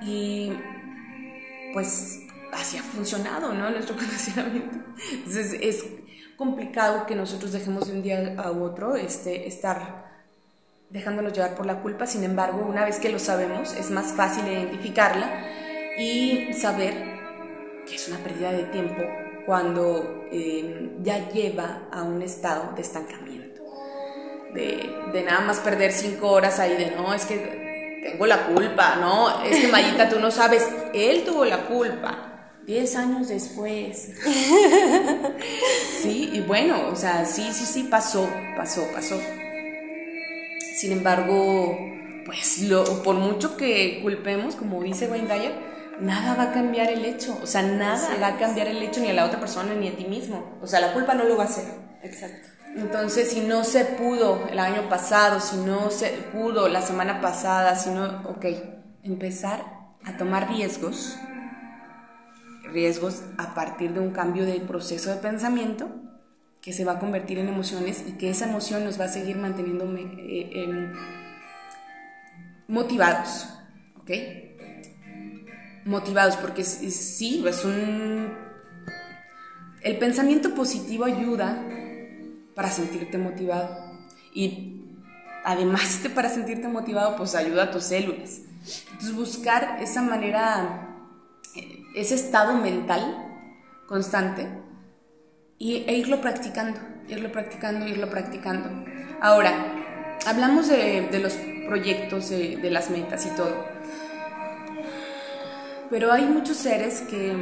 Y 0.03 0.53
pues 1.73 2.21
así 2.53 2.77
ha 2.77 2.83
funcionado, 2.83 3.53
¿no? 3.55 3.71
Nuestro 3.71 3.97
condicionamiento. 3.97 4.79
Entonces 5.13 5.57
es 5.61 5.85
complicado 6.37 7.07
que 7.07 7.15
nosotros 7.15 7.53
dejemos 7.53 7.89
de 7.89 7.93
un 7.95 8.03
día 8.03 8.35
a 8.39 8.51
otro 8.51 8.97
este, 8.97 9.49
estar 9.49 10.09
dejándonos 10.91 11.33
llevar 11.33 11.55
por 11.55 11.67
la 11.67 11.81
culpa. 11.81 12.07
Sin 12.07 12.25
embargo, 12.25 12.65
una 12.69 12.85
vez 12.85 12.99
que 12.99 13.09
lo 13.09 13.19
sabemos, 13.19 13.75
es 13.75 13.91
más 13.91 14.13
fácil 14.13 14.47
identificarla 14.47 15.47
y 15.99 16.53
saber 16.55 17.18
que 17.89 17.97
es 17.97 18.09
una 18.09 18.19
pérdida 18.19 18.53
de 18.53 18.65
tiempo 18.65 19.03
cuando 19.47 20.27
eh, 20.31 20.97
ya 21.03 21.31
lleva 21.31 21.89
a 21.91 22.03
un 22.03 22.21
estado 22.23 22.73
de 22.75 22.83
estancamiento 22.83 23.49
de, 24.55 24.91
de 25.13 25.23
nada 25.23 25.41
más 25.41 25.59
perder 25.59 25.93
cinco 25.93 26.31
horas 26.31 26.59
ahí 26.59 26.77
de 26.77 26.91
no, 26.93 27.15
es 27.15 27.25
que 27.25 28.01
tengo 28.03 28.27
la 28.27 28.47
culpa, 28.47 28.97
no, 28.97 29.43
es 29.45 29.59
que 29.59 29.69
Mayita 29.69 30.09
tú 30.09 30.19
no 30.21 30.31
sabes, 30.31 30.69
él 30.95 31.25
tuvo 31.25 31.45
la 31.45 31.67
culpa. 31.67 32.25
Diez 32.65 32.97
años 32.97 33.29
después. 33.29 34.11
sí, 36.03 36.31
y 36.35 36.41
bueno, 36.41 36.89
o 36.93 36.97
sea, 36.97 37.25
sí, 37.25 37.49
sí, 37.51 37.65
sí, 37.65 37.85
pasó, 37.85 38.29
pasó, 38.59 38.87
pasó. 38.93 39.19
Sin 40.77 40.93
embargo, 40.93 41.79
pues 42.27 42.61
lo, 42.65 43.03
por 43.03 43.15
mucho 43.15 43.57
que 43.57 44.01
culpemos, 44.03 44.55
como 44.55 44.83
dice 44.83 45.09
Wayne 45.09 45.35
Dyer, 45.35 45.68
nada 46.01 46.35
va 46.35 46.45
a 46.45 46.53
cambiar 46.53 46.91
el 46.91 47.05
hecho. 47.05 47.39
O 47.43 47.47
sea, 47.47 47.63
nada 47.63 48.17
va 48.21 48.29
a 48.29 48.39
cambiar 48.39 48.69
el 48.69 48.83
hecho 48.83 49.01
ni 49.01 49.09
a 49.09 49.15
la 49.15 49.25
otra 49.25 49.41
persona 49.41 49.75
ni 49.75 49.89
a 49.89 49.97
ti 49.97 50.05
mismo. 50.05 50.59
O 50.63 50.67
sea, 50.67 50.81
la 50.81 50.93
culpa 50.93 51.15
no 51.15 51.25
lo 51.25 51.37
va 51.37 51.45
a 51.45 51.47
hacer. 51.47 51.65
Exacto. 52.03 52.49
Entonces, 52.77 53.31
si 53.31 53.41
no 53.41 53.65
se 53.65 53.85
pudo 53.85 54.47
el 54.49 54.59
año 54.59 54.89
pasado, 54.89 55.41
si 55.41 55.57
no 55.57 55.91
se 55.91 56.09
pudo 56.33 56.69
la 56.69 56.83
semana 56.83 57.21
pasada, 57.21 57.75
si 57.75 57.91
no, 57.91 58.23
ok, 58.29 58.47
empezar 59.03 59.65
a 60.05 60.17
tomar 60.17 60.49
riesgos, 60.49 61.17
riesgos 62.71 63.23
a 63.37 63.55
partir 63.55 63.95
de 63.95 64.01
un 64.01 64.11
cambio 64.11 64.45
de 64.45 64.61
proceso 64.61 65.11
de 65.11 65.17
pensamiento 65.17 65.89
que 66.61 66.73
se 66.73 66.85
va 66.85 66.93
a 66.93 66.99
convertir 66.99 67.39
en 67.39 67.49
emociones 67.49 68.05
y 68.07 68.13
que 68.13 68.31
esa 68.31 68.47
emoción 68.49 68.85
nos 68.85 69.01
va 69.01 69.07
a 69.07 69.09
seguir 69.09 69.37
manteniendo 69.37 69.87
eh, 69.97 70.93
motivados, 72.69 73.49
¿ok? 74.01 74.11
Motivados, 75.89 76.37
porque 76.37 76.65
sí, 76.65 77.43
es 77.47 77.65
un... 77.65 78.33
El 79.81 79.97
pensamiento 79.97 80.55
positivo 80.55 81.05
ayuda 81.05 81.65
para 82.55 82.71
sentirte 82.71 83.17
motivado 83.17 83.97
y 84.35 84.83
además 85.45 86.03
de 86.03 86.11
para 86.11 86.29
sentirte 86.29 86.69
motivado, 86.69 87.17
pues 87.17 87.35
ayuda 87.35 87.65
a 87.65 87.71
tus 87.71 87.85
células. 87.85 88.41
Entonces 88.93 89.15
buscar 89.15 89.79
esa 89.81 90.03
manera, 90.03 90.95
ese 91.95 92.17
estado 92.17 92.55
mental 92.57 93.25
constante 93.87 94.47
y, 95.57 95.85
e 95.87 95.97
irlo 95.97 96.21
practicando, 96.21 96.79
irlo 97.09 97.33
practicando, 97.33 97.87
irlo 97.87 98.11
practicando. 98.11 98.69
Ahora, 99.21 99.75
hablamos 100.27 100.69
de, 100.69 101.09
de 101.11 101.19
los 101.19 101.35
proyectos, 101.69 102.31
de, 102.31 102.71
las 102.71 102.91
metas 102.91 103.27
y 103.27 103.31
todo. 103.37 103.65
Pero 105.91 106.13
hay 106.13 106.25
muchos 106.27 106.57
seres 106.57 107.01
que, 107.03 107.35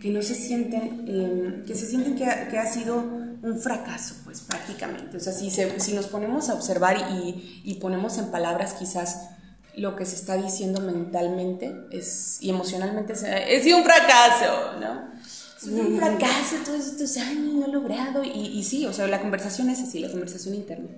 que 0.00 0.10
no 0.10 0.22
se 0.22 0.34
sienten, 0.34 1.04
em, 1.08 1.64
que 1.64 1.74
se 1.74 1.86
sienten 1.86 2.16
que 2.16 2.26
ha, 2.26 2.48
que 2.48 2.58
ha, 2.58 2.66
sido 2.66 2.96
un 2.98 3.58
fracaso, 3.60 4.16
pues 4.24 4.40
prácticamente. 4.40 5.16
O 5.16 5.20
sea, 5.20 5.32
si, 5.32 5.50
si 5.50 5.92
nos 5.94 6.06
ponemos 6.06 6.48
a 6.48 6.54
observar 6.54 6.96
y, 7.12 7.62
y, 7.64 7.74
ponemos 7.74 8.18
en 8.18 8.30
palabras 8.30 8.74
quizás 8.74 9.30
lo 9.76 9.96
que 9.96 10.04
se 10.04 10.16
está 10.16 10.36
diciendo 10.36 10.80
mentalmente 10.80 11.74
es, 11.90 12.38
y 12.40 12.50
emocionalmente, 12.50 13.12
es, 13.12 13.22
es 13.22 13.72
un 13.72 13.84
fracaso, 13.84 14.80
¿no? 14.80 15.08
Es 15.56 15.64
un 15.64 15.98
fracaso 15.98 16.56
todos 16.64 16.86
estos 16.86 17.16
años, 17.16 17.54
no 17.54 17.66
he 17.66 17.68
logrado. 17.68 18.22
Y, 18.22 18.58
y 18.58 18.64
sí, 18.64 18.86
o 18.86 18.92
sea, 18.92 19.06
la 19.08 19.20
conversación 19.20 19.70
es 19.70 19.80
así, 19.80 19.98
la 19.98 20.10
conversación 20.10 20.54
interna. 20.54 20.88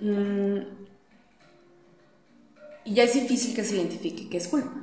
Mm, 0.00 0.58
y 2.84 2.94
ya 2.94 3.04
es 3.04 3.14
difícil 3.14 3.54
que 3.54 3.64
se 3.64 3.76
identifique 3.76 4.28
que 4.28 4.36
es 4.36 4.48
culpa. 4.48 4.79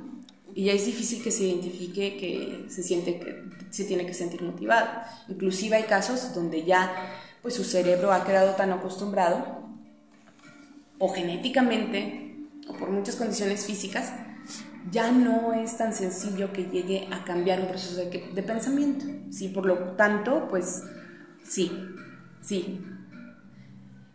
Y 0.58 0.64
ya 0.64 0.72
es 0.72 0.86
difícil 0.86 1.22
que 1.22 1.30
se 1.30 1.44
identifique 1.44 2.16
que 2.16 2.64
se 2.68 2.82
siente 2.82 3.20
que 3.20 3.44
se 3.70 3.84
tiene 3.84 4.04
que 4.04 4.12
sentir 4.12 4.42
motivado. 4.42 4.88
Inclusive 5.28 5.76
hay 5.76 5.84
casos 5.84 6.34
donde 6.34 6.64
ya 6.64 7.14
pues 7.42 7.54
su 7.54 7.62
cerebro 7.62 8.10
ha 8.10 8.24
quedado 8.24 8.56
tan 8.56 8.72
acostumbrado 8.72 9.62
o 10.98 11.14
genéticamente 11.14 12.34
o 12.66 12.72
por 12.72 12.90
muchas 12.90 13.14
condiciones 13.14 13.66
físicas 13.66 14.12
ya 14.90 15.12
no 15.12 15.52
es 15.52 15.76
tan 15.76 15.94
sencillo 15.94 16.52
que 16.52 16.64
llegue 16.64 17.06
a 17.12 17.22
cambiar 17.22 17.60
un 17.60 17.68
proceso 17.68 17.94
de, 17.94 18.32
de 18.34 18.42
pensamiento. 18.42 19.04
Sí, 19.30 19.50
por 19.50 19.64
lo 19.64 19.92
tanto, 19.92 20.48
pues 20.48 20.82
sí, 21.44 21.70
sí, 22.40 22.80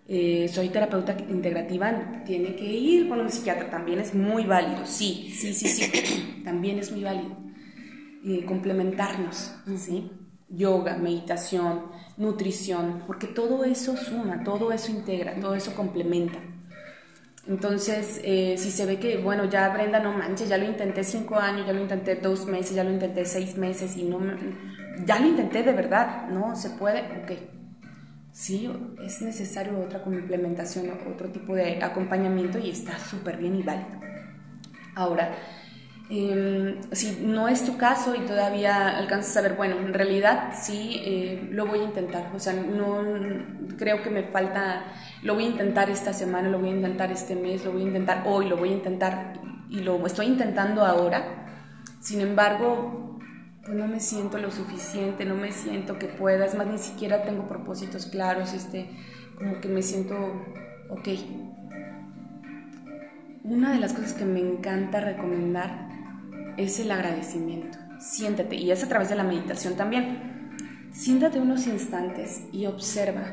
eh, 0.08 0.50
soy 0.52 0.70
terapeuta 0.70 1.16
integrativa, 1.30 2.24
tiene 2.26 2.56
que 2.56 2.66
ir 2.66 3.08
con 3.08 3.22
un 3.22 3.30
psiquiatra, 3.30 3.70
también 3.70 4.00
es 4.00 4.14
muy 4.14 4.46
válido, 4.46 4.86
sí, 4.86 5.34
sí, 5.34 5.54
sí, 5.54 5.68
sí, 5.68 6.42
también 6.46 6.80
es 6.80 6.92
muy 6.92 7.04
válido. 7.04 7.38
Eh, 8.26 8.46
complementarnos, 8.46 9.54
¿sí? 9.78 10.10
Yoga, 10.50 10.98
meditación, 10.98 11.88
nutrición, 12.18 13.04
porque 13.08 13.28
todo 13.28 13.66
eso 13.66 13.98
suma, 13.98 14.44
todo 14.44 14.72
eso 14.72 14.92
integra, 14.92 15.40
todo 15.40 15.56
eso 15.56 15.74
complementa. 15.76 16.40
Entonces, 17.48 18.22
eh, 18.24 18.56
si 18.58 18.72
se 18.72 18.86
ve 18.86 19.00
que, 19.00 19.18
bueno, 19.18 19.46
ya 19.46 19.68
Brenda, 19.70 20.00
no 20.00 20.14
manches, 20.14 20.48
ya 20.48 20.58
lo 20.58 20.66
intenté 20.66 21.04
cinco 21.04 21.36
años, 21.36 21.68
ya 21.68 21.74
lo 21.74 21.82
intenté 21.82 22.16
dos 22.16 22.46
meses, 22.46 22.76
ya 22.76 22.86
lo 22.86 22.92
intenté 22.92 23.26
seis 23.26 23.58
meses 23.58 23.98
y 23.98 24.04
no, 24.04 24.20
ya 25.06 25.20
lo 25.20 25.28
intenté 25.28 25.64
de 25.64 25.74
verdad, 25.74 26.30
¿no? 26.30 26.56
¿Se 26.56 26.70
puede? 26.70 27.02
Ok, 27.02 27.32
sí 28.34 28.70
es 29.06 29.22
necesario 29.22 29.80
otra 29.80 30.02
complementación, 30.02 30.90
otro 31.10 31.30
tipo 31.30 31.56
de 31.56 31.82
acompañamiento 31.82 32.58
y 32.58 32.72
está 32.72 32.98
súper 32.98 33.38
bien 33.38 33.56
y 33.56 33.64
válido. 33.64 34.02
Ahora, 34.96 35.36
em, 36.10 36.82
si 36.92 37.24
no 37.26 37.48
es 37.48 37.64
tu 37.64 37.78
caso 37.78 38.16
y 38.16 38.20
todavía 38.26 38.98
alcanzas 38.98 39.38
a 39.38 39.42
ver, 39.42 39.54
bueno, 39.54 39.78
en 39.78 39.94
realidad 39.94 40.54
sí 40.60 41.00
eh, 41.06 41.48
lo 41.52 41.68
voy 41.68 41.80
a 41.80 41.84
intentar, 41.84 42.32
o 42.36 42.40
sea, 42.40 42.54
no 42.54 43.04
creo 43.78 44.02
que 44.02 44.10
me 44.10 44.24
falta, 44.24 44.84
lo 45.22 45.36
voy 45.36 45.46
a 45.46 45.50
intentar 45.50 45.90
esta 45.90 46.12
semana, 46.12 46.50
lo 46.50 46.60
voy 46.60 46.70
a 46.70 46.76
intentar 46.76 47.12
este 47.12 47.36
mes, 47.36 47.64
lo 47.64 47.72
voy 47.72 47.84
a 47.84 47.86
intentar 47.86 48.24
hoy, 48.26 48.50
lo 48.50 48.58
voy 48.58 48.70
a 48.70 48.74
intentar 48.74 49.34
y 49.70 49.80
lo 49.82 50.06
estoy 50.06 50.28
intentando 50.28 50.86
ahora. 50.86 51.46
Sin 52.02 52.20
embargo, 52.20 53.13
pues 53.66 53.78
no 53.78 53.88
me 53.88 54.00
siento 54.00 54.38
lo 54.38 54.52
suficiente, 54.52 55.26
no 55.26 55.36
me 55.36 55.52
siento 55.52 55.98
que 55.98 56.08
pueda, 56.08 56.46
es 56.46 56.56
más, 56.56 56.68
ni 56.68 56.78
siquiera 56.78 57.24
tengo 57.24 57.48
propósitos 57.48 58.08
claros, 58.08 58.54
este, 58.54 58.90
como 59.38 59.62
que 59.62 59.70
me 59.70 59.82
siento 59.82 60.16
ok. 60.90 61.08
Una 63.46 63.72
de 63.72 63.80
las 63.80 63.94
cosas 63.94 64.14
que 64.14 64.26
me 64.26 64.42
encanta 64.42 65.00
recomendar 65.00 65.90
es 66.58 66.80
el 66.80 66.92
agradecimiento. 66.92 67.78
Siéntate, 68.00 68.56
y 68.56 68.72
es 68.72 68.84
a 68.84 68.90
través 68.90 69.10
de 69.10 69.16
la 69.16 69.24
meditación 69.24 69.76
también. 69.76 70.52
Siéntate 70.92 71.40
unos 71.40 71.66
instantes 71.68 72.44
y 72.52 72.66
observa 72.66 73.24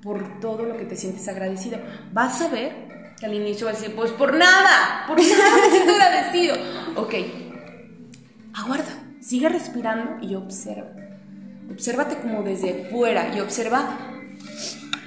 por 0.00 0.40
todo 0.40 0.64
lo 0.64 0.76
que 0.76 0.84
te 0.84 0.96
sientes 0.96 1.26
agradecido. 1.28 1.78
Vas 2.12 2.40
a 2.40 2.48
ver 2.48 3.14
que 3.18 3.26
al 3.26 3.34
inicio 3.34 3.66
vas 3.66 3.76
a 3.76 3.80
decir, 3.80 3.96
pues 3.96 4.12
por 4.12 4.34
nada, 4.34 5.06
por 5.08 5.18
nada 5.20 5.70
siento 5.70 5.92
agradecido. 5.92 6.54
Ok, 6.96 7.14
aguarda 8.54 9.01
Sigue 9.32 9.48
respirando 9.48 10.18
y 10.20 10.34
observa. 10.34 10.90
Obsérvate 11.70 12.18
como 12.18 12.42
desde 12.42 12.90
fuera 12.90 13.34
y 13.34 13.40
observa 13.40 13.96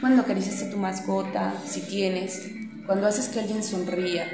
cuando 0.01 0.23
acaricias 0.23 0.63
a 0.63 0.71
tu 0.71 0.77
mascota, 0.77 1.53
si 1.63 1.81
tienes, 1.81 2.41
cuando 2.87 3.05
haces 3.05 3.29
que 3.29 3.41
alguien 3.41 3.61
sonría. 3.63 4.25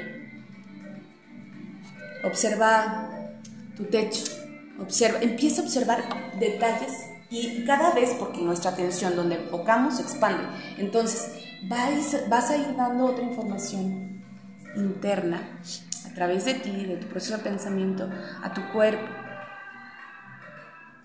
Observa 2.24 3.10
tu 3.76 3.84
techo, 3.84 4.24
observa, 4.80 5.18
empieza 5.20 5.60
a 5.60 5.64
observar 5.66 6.04
detalles 6.40 6.92
y 7.28 7.62
cada 7.66 7.92
vez, 7.92 8.16
porque 8.18 8.40
nuestra 8.40 8.70
atención 8.70 9.14
donde 9.14 9.34
enfocamos 9.34 9.96
se 9.96 10.04
expande, 10.04 10.44
entonces 10.78 11.32
vas, 11.64 12.30
vas 12.30 12.50
a 12.50 12.56
ir 12.56 12.74
dando 12.78 13.04
otra 13.04 13.24
información 13.24 14.22
interna 14.74 15.60
a 16.10 16.14
través 16.14 16.46
de 16.46 16.54
ti, 16.54 16.86
de 16.86 16.96
tu 16.96 17.08
proceso 17.08 17.36
de 17.36 17.42
pensamiento, 17.42 18.08
a 18.42 18.54
tu 18.54 18.62
cuerpo, 18.72 19.21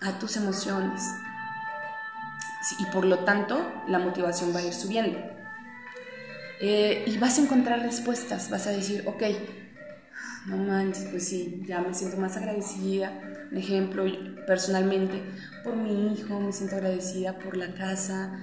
a 0.02 0.20
tus 0.20 0.38
emociones. 0.38 1.02
Y 2.80 2.86
por 2.86 3.06
lo 3.06 3.20
tanto, 3.20 3.84
la 3.88 4.00
motivación 4.00 4.54
va 4.54 4.60
a 4.60 4.64
ir 4.64 4.74
subiendo. 4.74 5.18
Eh, 6.60 7.04
y 7.06 7.18
vas 7.18 7.38
a 7.38 7.44
encontrar 7.44 7.82
respuestas, 7.82 8.50
vas 8.50 8.66
a 8.68 8.72
decir, 8.72 9.04
ok, 9.06 9.24
no 10.48 10.58
manches, 10.58 11.06
pues 11.12 11.28
sí, 11.28 11.64
ya 11.68 11.82
me 11.82 11.94
siento 11.94 12.18
más 12.18 12.36
agradecida. 12.36 13.12
Por 13.50 13.58
ejemplo, 13.58 14.04
personalmente, 14.46 15.22
por 15.64 15.76
mi 15.76 16.14
hijo, 16.14 16.40
me 16.40 16.52
siento 16.52 16.76
agradecida 16.76 17.38
por 17.38 17.56
la 17.56 17.74
casa, 17.74 18.40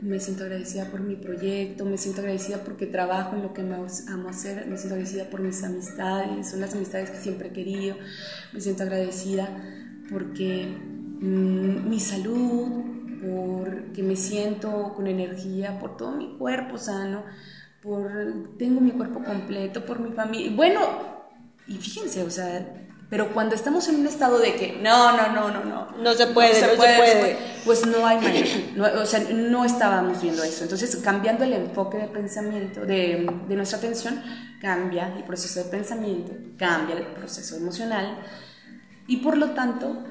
me 0.00 0.20
siento 0.20 0.44
agradecida 0.44 0.86
por 0.86 1.00
mi 1.00 1.16
proyecto, 1.16 1.84
me 1.84 1.98
siento 1.98 2.20
agradecida 2.20 2.58
porque 2.64 2.86
trabajo 2.86 3.34
en 3.36 3.42
lo 3.42 3.52
que 3.52 3.62
me 3.62 3.74
amo 3.74 4.28
hacer, 4.28 4.66
me 4.66 4.76
siento 4.76 4.94
agradecida 4.94 5.24
por 5.24 5.40
mis 5.40 5.62
amistades, 5.62 6.50
son 6.50 6.60
las 6.60 6.74
amistades 6.74 7.10
que 7.10 7.18
siempre 7.18 7.48
he 7.48 7.52
querido, 7.52 7.96
me 8.52 8.60
siento 8.60 8.84
agradecida 8.84 9.48
porque 10.10 10.76
Mm, 11.20 11.88
mi 11.88 11.98
salud, 11.98 12.68
porque 13.20 14.02
me 14.02 14.16
siento 14.16 14.92
con 14.94 15.06
energía, 15.06 15.78
por 15.78 15.96
todo 15.96 16.12
mi 16.12 16.36
cuerpo 16.38 16.78
sano, 16.78 17.24
por 17.82 18.10
tengo 18.56 18.80
mi 18.80 18.92
cuerpo 18.92 19.22
completo, 19.24 19.84
por 19.84 19.98
mi 19.98 20.12
familia. 20.12 20.52
Bueno, 20.54 20.80
y 21.66 21.76
fíjense, 21.76 22.22
o 22.22 22.30
sea, 22.30 22.84
Pero 23.10 23.32
cuando 23.32 23.54
estamos 23.54 23.88
en 23.88 23.96
un 24.00 24.06
estado 24.06 24.38
de 24.38 24.54
que 24.54 24.80
no, 24.82 25.16
no, 25.16 25.32
no, 25.32 25.50
no, 25.50 25.64
no, 25.64 25.96
no 25.96 26.14
se 26.14 26.26
puede, 26.26 26.60
no 26.60 26.68
se, 26.68 26.76
puede, 26.76 27.38
pues 27.64 27.86
no 27.86 28.06
hay 28.06 28.18
manera, 28.18 29.00
o 29.00 29.06
sea, 29.06 29.20
no 29.32 29.64
estábamos 29.64 30.20
viendo 30.20 30.44
eso. 30.44 30.64
Entonces, 30.64 30.94
cambiando 30.96 31.42
el 31.44 31.54
enfoque 31.54 31.96
de 31.96 32.08
pensamiento, 32.08 32.84
de, 32.84 33.26
de 33.48 33.56
nuestra 33.56 33.78
atención, 33.78 34.22
cambia 34.60 35.14
el 35.16 35.24
proceso 35.24 35.64
de 35.64 35.70
pensamiento, 35.70 36.32
cambia 36.58 36.96
el 36.96 37.06
proceso 37.06 37.56
emocional. 37.56 38.18
Y 39.06 39.16
por 39.18 39.38
lo 39.38 39.52
tanto 39.52 40.04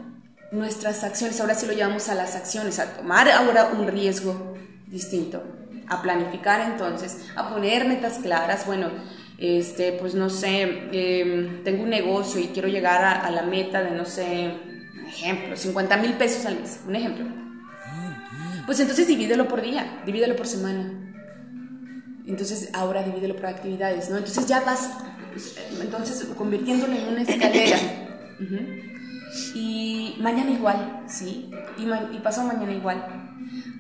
nuestras 0.52 1.04
acciones, 1.04 1.40
ahora 1.42 1.56
sí 1.56 1.66
lo 1.66 1.74
llevamos 1.74 2.10
a 2.10 2.16
las 2.16 2.36
acciones, 2.36 2.80
a 2.80 2.94
tomar 2.94 3.30
ahora 3.30 3.68
un 3.68 3.88
riesgo 3.88 4.56
distinto, 4.88 5.44
a 5.88 6.02
planificar 6.02 6.72
entonces, 6.72 7.26
a 7.36 7.50
poner 7.50 7.88
metas 7.88 8.20
claras, 8.20 8.66
bueno, 8.66 8.90
este, 9.38 9.94
pues 9.94 10.16
no 10.16 10.30
sé, 10.30 10.90
em, 10.92 11.64
tengo 11.64 11.84
un 11.84 11.90
negocio 11.90 12.40
y 12.40 12.48
quiero 12.48 12.68
llegar 12.68 13.04
a, 13.04 13.30
la 13.30 13.44
meta 13.44 13.84
de, 13.84 13.92
no 13.92 14.06
sé, 14.06 14.54
un 15.00 15.06
ejemplo, 15.06 15.56
50 15.56 15.98
mil 15.98 16.14
pesos 16.14 16.46
al 16.46 16.60
mes, 16.60 16.80
un 16.88 16.96
ejemplo. 16.96 17.26
Pues 18.66 18.80
entonces 18.80 19.08
divídelo 19.08 19.48
por 19.48 19.62
día, 19.62 20.02
divídelo 20.06 20.36
por 20.36 20.48
semana. 20.48 20.92
Entonces 22.26 22.70
ahora 22.74 23.04
divídelo 23.04 23.36
por 23.36 23.46
actividades, 23.46 24.10
¿no? 24.10 24.18
Entonces 24.18 24.46
ya 24.48 24.60
vas, 24.62 24.90
pues, 25.32 25.56
entonces 25.82 26.26
convirtiéndolo 26.38 26.94
en 26.94 27.08
una 27.08 27.22
escalera. 27.22 27.78
Y 29.56 30.18
mañana 30.20 30.52
igual, 30.52 31.04
¿sí? 31.08 31.52
Y, 31.78 32.16
y 32.16 32.20
pasado 32.20 32.48
mañana 32.48 32.72
igual. 32.72 33.04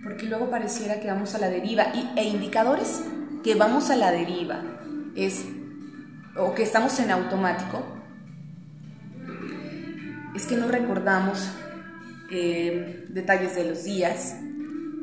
Porque 0.03 0.25
luego 0.27 0.49
pareciera 0.49 0.99
que 0.99 1.07
vamos 1.07 1.35
a 1.35 1.39
la 1.39 1.49
deriva. 1.49 1.87
Y, 1.93 2.09
e 2.15 2.23
indicadores 2.23 3.03
que 3.43 3.55
vamos 3.55 3.89
a 3.89 3.95
la 3.95 4.11
deriva 4.11 4.61
es, 5.15 5.45
o 6.35 6.53
que 6.53 6.63
estamos 6.63 6.99
en 6.99 7.11
automático, 7.11 7.83
es 10.35 10.45
que 10.45 10.55
no 10.55 10.67
recordamos 10.67 11.49
eh, 12.29 13.05
detalles 13.09 13.55
de 13.55 13.63
los 13.65 13.83
días, 13.83 14.35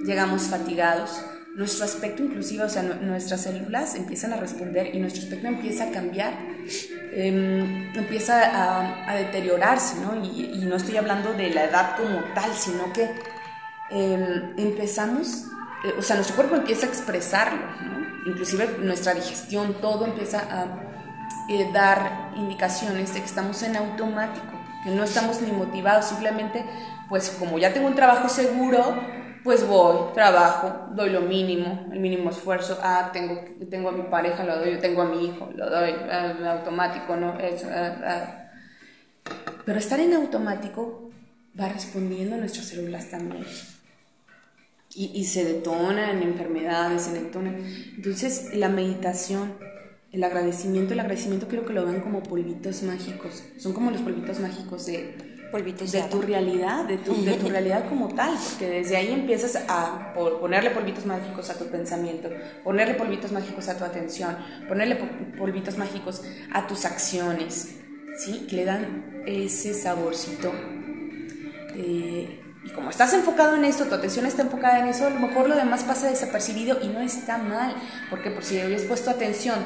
llegamos 0.04 0.42
fatigados, 0.42 1.24
nuestro 1.54 1.84
aspecto 1.84 2.22
inclusive, 2.22 2.64
o 2.64 2.68
sea, 2.68 2.82
nuestras 2.82 3.42
células 3.42 3.94
empiezan 3.94 4.32
a 4.32 4.36
responder 4.36 4.94
y 4.94 4.98
nuestro 4.98 5.22
aspecto 5.22 5.46
empieza 5.46 5.84
a 5.84 5.90
cambiar, 5.90 6.34
em, 7.12 7.96
empieza 7.96 9.06
a, 9.08 9.14
deteriorarse, 9.14 9.96
¿no? 10.00 10.24
Y, 10.24 10.64
no 10.64 10.76
estoy 10.76 10.96
hablando 10.96 11.32
de 11.34 11.50
la 11.50 11.64
edad 11.64 11.96
como 11.96 12.18
tal, 12.34 12.52
sino 12.54 12.92
que 12.92 13.08
em, 13.90 14.54
empezamos, 14.56 15.44
eh, 15.84 15.94
o 15.96 16.02
sea, 16.02 16.16
nuestro 16.16 16.36
cuerpo 16.36 16.56
empieza 16.56 16.86
a 16.86 16.88
expresarlo, 16.88 17.60
¿no? 17.82 18.30
Inclusive 18.30 18.78
nuestra 18.80 19.14
digestión, 19.14 19.74
todo 19.74 20.06
empieza 20.06 20.40
a 20.40 20.64
eh, 21.50 21.70
dar 21.72 22.32
indicaciones 22.36 23.14
de 23.14 23.20
que 23.20 23.26
estamos 23.26 23.62
en 23.62 23.76
automático, 23.76 24.52
que 24.82 24.90
no 24.90 25.04
estamos 25.04 25.40
ni 25.42 25.52
motivados, 25.52 26.06
simplemente, 26.06 26.64
pues 27.08 27.30
como 27.38 27.58
ya 27.58 27.72
tengo 27.72 27.86
un 27.86 27.94
trabajo 27.94 28.28
seguro, 28.28 28.96
pues 29.44 29.68
voy, 29.68 30.14
trabajo, 30.14 30.88
doy 30.94 31.10
lo 31.10 31.20
mínimo, 31.20 31.86
el 31.92 32.00
mínimo 32.00 32.30
esfuerzo, 32.30 32.78
ah, 32.82 33.10
tengo, 33.12 33.44
tengo 33.68 33.90
a 33.90 33.92
mi 33.92 34.04
pareja, 34.04 34.42
lo 34.42 34.56
doy, 34.56 34.78
tengo 34.78 35.02
a 35.02 35.04
mi 35.04 35.26
hijo, 35.26 35.50
lo 35.54 35.68
doy, 35.68 35.90
ah, 36.10 36.56
automático, 36.58 37.14
¿no? 37.14 37.36
Ah, 37.70 37.96
ah. 38.06 39.30
Pero 39.66 39.78
estar 39.78 40.00
en 40.00 40.14
automático 40.14 41.10
va 41.60 41.68
respondiendo 41.68 42.36
a 42.36 42.38
nuestras 42.38 42.66
células 42.66 43.10
también. 43.10 43.44
Y, 44.94 45.10
y 45.14 45.24
se 45.24 45.44
detonan 45.44 46.22
enfermedades, 46.22 47.02
se 47.02 47.12
detonan. 47.12 47.56
Entonces, 47.96 48.54
la 48.54 48.70
meditación, 48.70 49.58
el 50.10 50.24
agradecimiento, 50.24 50.94
el 50.94 51.00
agradecimiento 51.00 51.48
quiero 51.48 51.66
que 51.66 51.74
lo 51.74 51.84
vean 51.84 52.00
como 52.00 52.22
polvitos 52.22 52.82
mágicos. 52.82 53.42
Son 53.58 53.74
como 53.74 53.90
los 53.90 54.00
polvitos 54.00 54.40
mágicos 54.40 54.86
de 54.86 55.33
de, 55.52 56.02
tu 56.10 56.22
realidad, 56.22 56.84
de 56.84 56.98
tu, 56.98 57.24
de 57.24 57.34
tu 57.34 57.48
realidad 57.50 57.88
como 57.88 58.08
tal, 58.14 58.36
porque 58.50 58.68
desde 58.68 58.96
ahí 58.96 59.12
empiezas 59.12 59.56
a 59.68 60.12
ponerle 60.14 60.70
polvitos 60.70 61.06
mágicos 61.06 61.50
a 61.50 61.58
tu 61.58 61.66
pensamiento, 61.66 62.28
ponerle 62.62 62.94
polvitos 62.94 63.32
mágicos 63.32 63.68
a 63.68 63.76
tu 63.76 63.84
atención, 63.84 64.36
ponerle 64.68 64.96
polvitos 65.38 65.78
mágicos 65.78 66.22
a 66.52 66.66
tus 66.66 66.84
acciones, 66.84 67.76
¿sí? 68.16 68.46
Que 68.48 68.56
le 68.56 68.64
dan 68.64 69.22
ese 69.26 69.74
saborcito. 69.74 70.52
Eh, 71.76 72.40
y 72.64 72.70
como 72.70 72.90
estás 72.90 73.12
enfocado 73.12 73.56
en 73.56 73.64
esto, 73.64 73.84
tu 73.84 73.94
atención 73.94 74.26
está 74.26 74.42
enfocada 74.42 74.78
en 74.78 74.86
eso, 74.86 75.06
a 75.06 75.10
lo 75.10 75.20
mejor 75.20 75.48
lo 75.48 75.54
demás 75.54 75.84
pasa 75.84 76.08
desapercibido 76.08 76.78
y 76.82 76.88
no 76.88 77.00
está 77.00 77.38
mal, 77.38 77.74
porque 78.08 78.30
por 78.30 78.42
si 78.42 78.58
habías 78.58 78.82
puesto 78.82 79.10
atención 79.10 79.56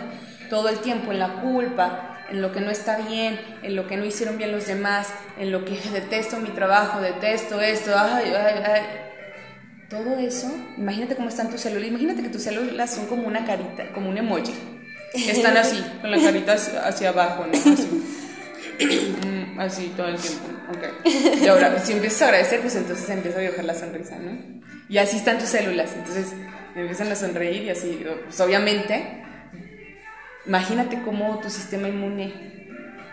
todo 0.50 0.68
el 0.68 0.78
tiempo 0.78 1.12
en 1.12 1.20
la 1.20 1.40
culpa, 1.40 2.07
en 2.30 2.42
lo 2.42 2.52
que 2.52 2.60
no 2.60 2.70
está 2.70 2.98
bien, 2.98 3.40
en 3.62 3.76
lo 3.76 3.86
que 3.86 3.96
no 3.96 4.04
hicieron 4.04 4.38
bien 4.38 4.52
los 4.52 4.66
demás, 4.66 5.08
en 5.38 5.50
lo 5.52 5.64
que 5.64 5.78
detesto 5.92 6.38
mi 6.38 6.50
trabajo, 6.50 7.00
detesto 7.00 7.60
esto, 7.60 7.92
ay, 7.96 8.32
ay, 8.34 8.62
ay. 8.64 8.82
Todo 9.88 10.18
eso, 10.18 10.52
imagínate 10.76 11.16
cómo 11.16 11.30
están 11.30 11.50
tus 11.50 11.62
células, 11.62 11.88
imagínate 11.88 12.22
que 12.22 12.28
tus 12.28 12.42
células 12.42 12.94
son 12.94 13.06
como 13.06 13.26
una 13.26 13.46
carita, 13.46 13.90
como 13.94 14.10
un 14.10 14.18
emoji. 14.18 14.52
Están 15.14 15.56
así, 15.56 15.82
con 16.02 16.10
la 16.10 16.20
carita 16.20 16.52
hacia, 16.52 17.08
abajo, 17.08 17.46
¿no? 17.46 17.58
Así. 19.58 19.86
Mm, 19.86 19.96
todo 19.96 20.08
el 20.08 20.16
tiempo. 20.16 20.44
Okay. 20.76 21.42
Y 21.42 21.48
ahora, 21.48 21.82
si 21.82 21.92
empiezas 21.92 22.22
a 22.22 22.24
agradecer, 22.26 22.60
pues 22.60 22.76
entonces 22.76 23.08
empieza 23.08 23.38
a 23.38 23.40
dibujar 23.40 23.64
la 23.64 23.74
sonrisa, 23.74 24.16
¿no? 24.18 24.38
Y 24.90 24.98
así 24.98 25.16
están 25.16 25.38
tus 25.38 25.48
células. 25.48 25.94
Entonces 25.96 26.34
empiezan 26.76 27.10
a 27.10 27.16
sonreír 27.16 27.62
y 27.62 27.70
así, 27.70 28.04
pues 28.24 28.38
obviamente 28.40 29.24
Imagínate 30.48 31.02
cómo 31.02 31.38
tu 31.40 31.50
sistema 31.50 31.88
inmune 31.88 32.32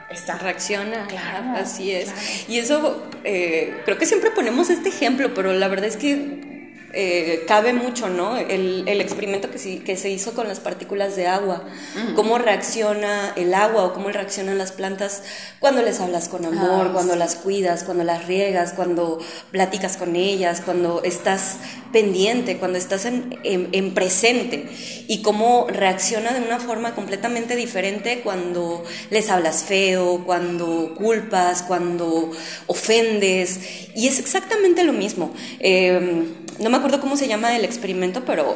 está. 0.10 0.38
Reacciona, 0.38 1.06
claro, 1.08 1.58
así 1.58 1.92
es. 1.92 2.48
Y 2.48 2.58
eso, 2.58 3.08
eh, 3.24 3.76
creo 3.86 3.98
que 3.98 4.06
siempre 4.06 4.32
ponemos 4.32 4.70
este 4.70 4.90
ejemplo, 4.90 5.34
pero 5.34 5.54
la 5.54 5.68
verdad 5.68 5.88
es 5.88 5.98
que 5.98 6.55
eh, 6.98 7.44
cabe 7.46 7.74
mucho, 7.74 8.08
¿no? 8.08 8.38
El, 8.38 8.88
experimento 9.02 9.50
que, 9.52 9.84
que, 9.84 9.98
se 9.98 10.10
hizo 10.10 10.34
con 10.34 10.48
las 10.48 10.62
partículas 10.62 11.18
de 11.18 11.28
agua, 11.28 11.64
mm. 11.96 12.14
cómo 12.16 12.38
reacciona 12.38 13.34
el 13.36 13.54
agua 13.54 13.84
o 13.84 13.94
cómo 13.94 14.10
reaccionan 14.10 14.58
las 14.58 14.72
plantas 14.72 15.22
cuando 15.60 15.82
les 15.82 16.00
hablas 16.00 16.30
con 16.30 16.46
amor, 16.46 16.88
ah, 16.88 16.94
cuando 16.94 17.18
las 17.18 17.36
cuidas, 17.36 17.84
cuando 17.84 18.06
las 18.06 18.26
riegas, 18.28 18.72
cuando 18.74 19.20
platicas 19.52 19.98
con 19.98 20.16
ellas, 20.16 20.62
cuando 20.64 21.04
estás 21.04 21.58
pendiente, 21.92 22.58
cuando 22.58 22.78
estás 22.78 23.04
en, 23.04 23.38
en 23.44 23.94
presente 23.94 24.70
y 25.08 25.22
cómo 25.22 25.68
reacciona 25.70 26.32
de 26.32 26.42
una 26.42 26.60
forma 26.60 26.96
completamente 26.96 27.58
diferente 27.58 28.22
cuando 28.24 28.86
les 29.10 29.30
hablas 29.30 29.64
feo, 29.64 30.24
cuando 30.26 30.94
culpas, 30.96 31.62
cuando 31.64 32.32
ofendes. 32.68 33.60
Y 33.96 34.08
es 34.08 34.20
exactamente 34.20 34.84
lo 34.84 34.94
mismo. 34.94 35.34
Eh, 35.60 36.45
no 36.60 36.70
me 36.70 36.78
acuerdo 36.78 37.02
cómo 37.02 37.18
se 37.18 37.28
llama 37.28 37.56
el 37.56 37.66
experimento, 37.66 38.24
pero 38.26 38.56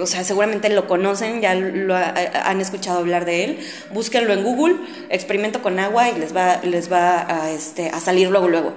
o 0.00 0.06
sea, 0.06 0.24
seguramente 0.24 0.68
lo 0.68 0.86
conocen, 0.86 1.40
ya 1.40 1.54
lo 1.54 1.94
han 1.94 2.60
escuchado 2.60 2.98
hablar 2.98 3.24
de 3.24 3.44
él. 3.44 3.58
Búsquenlo 3.92 4.32
en 4.32 4.42
Google, 4.42 4.76
experimento 5.08 5.62
con 5.62 5.78
agua 5.78 6.10
y 6.10 6.18
les 6.18 6.34
va, 6.34 6.60
les 6.62 6.90
va 6.90 7.44
a, 7.44 7.50
este, 7.50 7.88
a 7.88 8.00
salir 8.00 8.28
luego, 8.28 8.48
luego. 8.48 8.74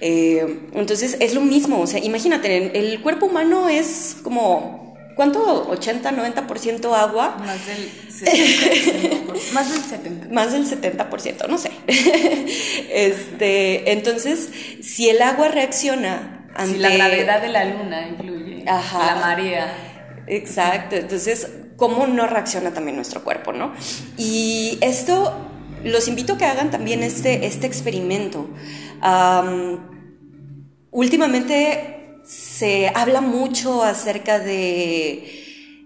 Eh, 0.00 0.60
entonces 0.74 1.16
es 1.20 1.34
lo 1.34 1.40
mismo, 1.40 1.80
o 1.80 1.86
sea, 1.86 1.98
imagínate, 2.02 2.78
el 2.78 3.00
cuerpo 3.00 3.26
humano 3.26 3.68
es 3.68 4.16
como 4.22 4.84
¿Cuánto? 5.14 5.70
¿80, 5.70 6.02
90% 6.02 6.92
agua? 6.92 7.36
Más 7.38 7.66
del 7.66 7.88
70%. 8.10 9.52
más 9.52 9.70
del 9.70 9.82
70%. 9.82 10.30
Más 10.30 10.52
del 10.52 10.66
70%, 10.66 11.48
no 11.48 11.56
sé. 11.56 11.70
este, 12.92 13.92
entonces, 13.92 14.48
si 14.82 15.08
el 15.08 15.22
agua 15.22 15.48
reacciona 15.48 16.33
si 16.66 16.78
la 16.78 16.90
gravedad 16.90 17.42
de 17.42 17.48
la 17.48 17.64
luna 17.64 18.08
influye, 18.08 18.64
la 18.64 19.18
marea. 19.20 19.72
Exacto, 20.26 20.96
entonces, 20.96 21.48
¿cómo 21.76 22.06
no 22.06 22.26
reacciona 22.26 22.72
también 22.72 22.96
nuestro 22.96 23.22
cuerpo, 23.22 23.52
no? 23.52 23.74
Y 24.16 24.78
esto, 24.80 25.34
los 25.84 26.08
invito 26.08 26.34
a 26.34 26.38
que 26.38 26.44
hagan 26.46 26.70
también 26.70 27.02
este, 27.02 27.46
este 27.46 27.66
experimento. 27.66 28.48
últimamente 30.90 32.20
se 32.24 32.90
habla 32.94 33.20
mucho 33.20 33.82
acerca 33.82 34.38
de 34.38 35.43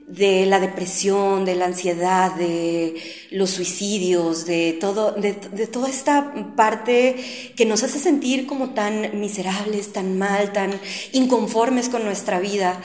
de 0.08 0.46
la 0.46 0.58
depresión, 0.58 1.44
de 1.44 1.54
la 1.54 1.66
ansiedad, 1.66 2.34
de 2.34 2.96
los 3.30 3.50
suicidios, 3.50 4.46
de, 4.46 4.72
todo, 4.80 5.12
de, 5.12 5.34
toda 5.66 5.88
esta 5.90 6.54
parte 6.56 7.52
que 7.54 7.66
nos 7.66 7.82
hace 7.82 7.98
sentir 7.98 8.46
como 8.46 8.70
tan 8.70 9.20
miserables, 9.20 9.92
tan 9.92 10.18
mal, 10.18 10.52
tan 10.52 10.72
inconformes 11.12 11.90
con 11.90 12.04
nuestra 12.04 12.40
vida. 12.40 12.80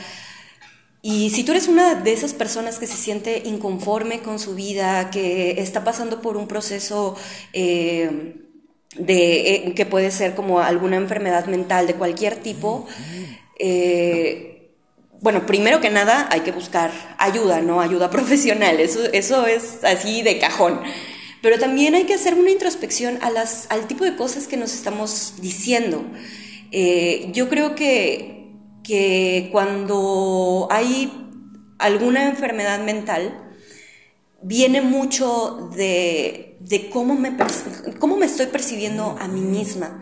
Y 1.02 1.30
si 1.30 1.44
tú 1.44 1.52
eres 1.52 1.68
una 1.68 1.96
de 1.96 2.14
esas 2.14 2.34
personas 2.34 2.78
que 2.78 2.88
se 2.88 2.98
siente 2.98 3.42
inconforme 3.46 4.20
con 4.20 4.38
su 4.38 4.54
vida, 4.54 5.10
que 5.10 5.62
está 5.62 5.84
pasando 5.84 6.22
por 6.22 6.36
un 6.36 6.48
proceso 6.48 7.16
eh, 7.54 8.36
de, 8.98 9.56
eh, 9.56 9.74
que 9.74 9.86
puede 9.86 10.12
ser 10.12 10.36
como 10.36 10.60
alguna 10.60 10.98
enfermedad 10.98 11.46
mental 11.46 11.88
de 11.88 11.96
cualquier 11.96 12.38
tipo, 12.38 12.86
eh, 13.60 14.53
bueno, 15.24 15.46
primero 15.46 15.80
que 15.80 15.90
nada 15.90 16.28
hay 16.30 16.42
que 16.42 16.52
buscar 16.52 16.92
ayuda, 17.18 17.62
¿no? 17.62 17.80
Ayuda 17.80 18.10
profesional, 18.12 18.82
eso, 18.82 19.00
eso 19.14 19.48
es 19.48 19.84
así 19.84 20.22
de 20.22 20.38
cajón. 20.38 20.82
Pero 21.42 21.58
también 21.58 21.96
hay 21.96 22.04
que 22.04 22.14
hacer 22.14 22.36
una 22.36 22.52
introspección 22.52 23.20
al 23.22 23.88
tipo 23.88 24.04
de 24.04 24.16
cosas 24.16 24.48
que 24.48 24.58
nos 24.58 24.74
estamos 24.74 25.36
diciendo. 25.42 26.06
Eh, 26.72 27.30
yo 27.34 27.50
creo 27.50 27.74
que, 27.74 28.52
que 28.84 29.50
cuando 29.52 30.68
hay 30.70 31.12
alguna 31.80 32.30
enfermedad 32.30 32.84
mental, 32.84 33.56
viene 34.42 34.82
mucho 34.82 35.70
de, 35.76 36.58
de 36.60 36.90
cómo, 36.90 37.16
me, 37.16 37.36
cómo 38.00 38.18
me 38.18 38.26
estoy 38.26 38.48
percibiendo 38.48 39.18
a 39.20 39.28
mí 39.28 39.42
misma 39.42 40.02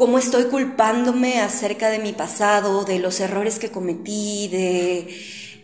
cómo 0.00 0.18
estoy 0.18 0.44
culpándome 0.44 1.42
acerca 1.42 1.90
de 1.90 1.98
mi 1.98 2.14
pasado, 2.14 2.84
de 2.84 2.98
los 2.98 3.20
errores 3.20 3.58
que 3.58 3.70
cometí, 3.70 4.48
de 4.48 5.14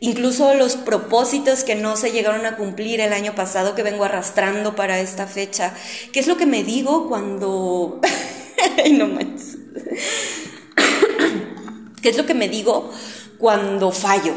incluso 0.00 0.52
los 0.52 0.76
propósitos 0.76 1.64
que 1.64 1.74
no 1.74 1.96
se 1.96 2.12
llegaron 2.12 2.44
a 2.44 2.58
cumplir 2.58 3.00
el 3.00 3.14
año 3.14 3.34
pasado 3.34 3.74
que 3.74 3.82
vengo 3.82 4.04
arrastrando 4.04 4.76
para 4.76 5.00
esta 5.00 5.26
fecha. 5.26 5.72
¿Qué 6.12 6.20
es 6.20 6.26
lo 6.26 6.36
que 6.36 6.44
me 6.44 6.64
digo 6.64 7.08
cuando... 7.08 7.98
Ay, 8.84 8.92
no 8.92 9.06
manches. 9.06 9.56
¿Qué 12.02 12.10
es 12.10 12.18
lo 12.18 12.26
que 12.26 12.34
me 12.34 12.50
digo 12.50 12.92
cuando 13.38 13.90
fallo? 13.90 14.34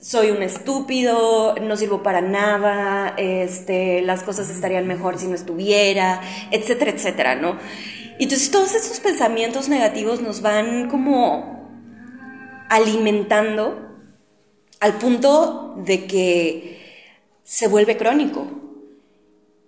Soy 0.00 0.30
un 0.30 0.44
estúpido, 0.44 1.56
no 1.60 1.76
sirvo 1.76 2.04
para 2.04 2.20
nada, 2.20 3.14
este, 3.16 4.00
las 4.02 4.22
cosas 4.22 4.48
estarían 4.48 4.86
mejor 4.86 5.18
si 5.18 5.26
no 5.26 5.34
estuviera, 5.34 6.20
etcétera, 6.52 6.92
etcétera, 6.92 7.34
¿no? 7.34 7.58
Y 8.22 8.26
entonces 8.26 8.52
todos 8.52 8.72
esos 8.76 9.00
pensamientos 9.00 9.68
negativos 9.68 10.20
nos 10.20 10.42
van 10.42 10.88
como 10.88 11.68
alimentando 12.70 13.98
al 14.78 14.92
punto 14.98 15.74
de 15.84 16.06
que 16.06 16.78
se 17.42 17.66
vuelve 17.66 17.96
crónico. 17.96 18.46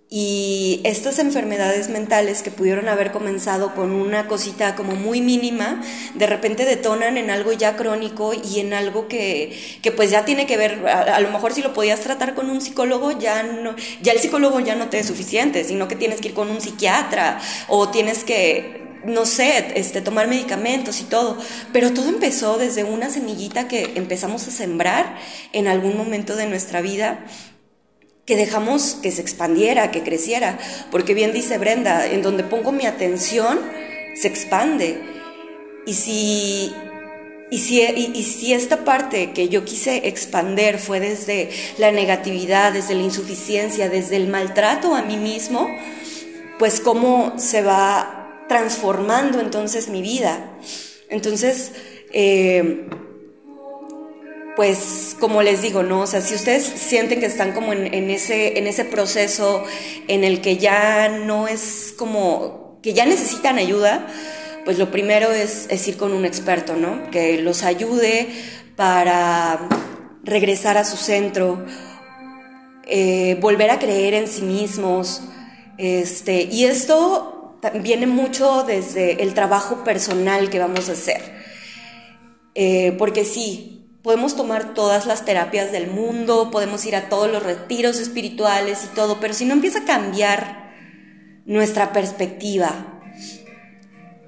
Y 0.07 0.81
estas 0.83 1.17
enfermedades 1.17 1.89
mentales 1.89 2.43
que 2.43 2.51
pudieron 2.51 2.87
haber 2.87 3.11
comenzado 3.11 3.73
con 3.73 3.91
una 3.91 4.27
cosita 4.27 4.75
como 4.75 4.95
muy 4.95 5.19
mínima, 5.19 5.81
de 6.13 6.27
repente 6.27 6.63
detonan 6.63 7.17
en 7.17 7.31
algo 7.31 7.51
ya 7.53 7.75
crónico 7.75 8.31
y 8.33 8.59
en 8.59 8.73
algo 8.73 9.07
que, 9.07 9.59
que 9.81 9.91
pues 9.91 10.11
ya 10.11 10.23
tiene 10.23 10.45
que 10.45 10.57
ver, 10.57 10.87
a, 10.87 11.19
lo 11.21 11.31
mejor 11.31 11.53
si 11.53 11.63
lo 11.63 11.73
podías 11.73 12.01
tratar 12.01 12.35
con 12.35 12.51
un 12.51 12.61
psicólogo, 12.61 13.17
ya, 13.17 13.41
no, 13.41 13.75
ya 14.03 14.11
el 14.11 14.19
psicólogo 14.19 14.59
ya 14.59 14.75
no 14.75 14.89
te 14.89 14.99
es 14.99 15.07
suficiente, 15.07 15.63
sino 15.63 15.87
que 15.87 15.95
tienes 15.95 16.21
que 16.21 16.27
ir 16.27 16.33
con 16.35 16.51
un 16.51 16.61
psiquiatra 16.61 17.41
o 17.67 17.89
tienes 17.89 18.23
que 18.23 18.85
no 19.05 19.25
sé, 19.25 19.73
este, 19.75 20.01
tomar 20.01 20.27
medicamentos 20.27 20.99
y 20.99 21.03
todo, 21.03 21.37
pero 21.71 21.93
todo 21.93 22.09
empezó 22.09 22.57
desde 22.57 22.83
una 22.83 23.09
semillita 23.09 23.67
que 23.67 23.93
empezamos 23.95 24.47
a 24.47 24.51
sembrar 24.51 25.17
en 25.51 25.67
algún 25.67 25.95
momento 25.95 26.35
de 26.35 26.47
nuestra 26.47 26.81
vida 26.81 27.23
que 28.25 28.35
dejamos 28.35 28.97
que 29.01 29.11
se 29.11 29.21
expandiera, 29.21 29.91
que 29.91 30.03
creciera, 30.03 30.57
porque 30.91 31.13
bien 31.13 31.31
dice 31.31 31.57
Brenda, 31.57 32.07
en 32.07 32.21
donde 32.21 32.43
pongo 32.43 32.71
mi 32.71 32.85
atención, 32.85 33.59
se 34.15 34.27
expande. 34.27 34.99
Y 35.85 35.93
si, 35.93 36.73
y 37.51 37.59
si, 37.59 37.81
y, 37.81 38.23
si 38.23 38.53
esta 38.53 38.83
parte 38.83 39.31
que 39.31 39.49
yo 39.49 39.63
quise 39.63 40.07
expander 40.07 40.79
fue 40.79 40.99
desde 40.99 41.51
la 41.77 41.91
negatividad, 41.91 42.73
desde 42.73 42.95
la 42.95 43.03
insuficiencia, 43.03 43.89
desde 43.89 44.15
el 44.15 44.27
maltrato 44.27 44.95
a 44.95 45.03
mí 45.03 45.17
mismo, 45.17 45.69
pues 46.57 46.79
cómo 46.79 47.33
se 47.37 47.61
va 47.61 48.45
transformando 48.47 49.39
entonces 49.39 49.89
mi 49.89 50.01
vida. 50.01 50.57
Entonces, 51.09 51.73
eh, 52.11 52.87
pues 54.55 55.15
como 55.19 55.41
les 55.41 55.61
digo, 55.61 55.83
¿no? 55.83 56.01
O 56.01 56.07
sea, 56.07 56.21
si 56.21 56.33
ustedes 56.35 56.63
sienten 56.63 57.19
que 57.19 57.25
están 57.25 57.51
como 57.51 57.73
en, 57.73 58.09
ese, 58.09 58.57
en 58.57 58.67
ese 58.67 58.85
proceso 58.85 59.63
en 60.07 60.23
el 60.23 60.41
que 60.41 60.57
ya 60.57 61.09
no 61.09 61.47
es 61.47 61.93
como, 61.97 62.79
que 62.81 62.93
ya 62.93 63.05
necesitan 63.05 63.57
ayuda, 63.57 64.07
pues 64.63 64.79
lo 64.79 64.91
primero 64.91 65.31
es, 65.31 65.87
ir 65.87 65.97
con 65.97 66.13
un 66.13 66.25
experto, 66.25 66.75
¿no? 66.75 67.09
Que 67.11 67.41
los 67.41 67.63
ayude 67.63 68.27
para 68.75 69.67
regresar 70.23 70.77
a 70.77 70.85
su 70.85 70.97
centro, 70.97 71.65
eh, 72.87 73.37
volver 73.41 73.69
a 73.71 73.79
creer 73.79 74.13
en 74.13 74.27
sí 74.27 74.41
mismos. 74.41 75.21
Este, 75.77 76.43
y 76.43 76.65
esto 76.65 77.57
viene 77.81 78.07
mucho 78.07 78.63
desde 78.63 79.21
el 79.21 79.33
trabajo 79.33 79.83
personal 79.83 80.49
que 80.49 80.59
vamos 80.59 80.89
a 80.89 80.93
hacer. 80.93 81.21
Eh, 82.55 82.95
porque 82.97 83.25
sí, 83.25 83.74
podemos 84.05 84.35
tomar 84.35 84.75
todas 84.75 85.07
las 85.07 85.25
terapias 85.25 85.71
del 85.71 85.87
mundo, 85.87 86.51
podemos 86.51 86.85
ir 86.85 86.95
a 86.95 87.09
todos 87.09 87.27
los 87.27 87.41
retiros 87.41 87.97
espirituales 87.97 88.83
y 88.83 88.95
todo, 88.95 89.19
pero 89.19 89.33
si 89.33 89.45
no 89.45 89.53
empieza 89.53 89.79
a 89.79 89.85
cambiar 89.85 90.71
nuestra 91.47 91.91
perspectiva, 91.91 93.01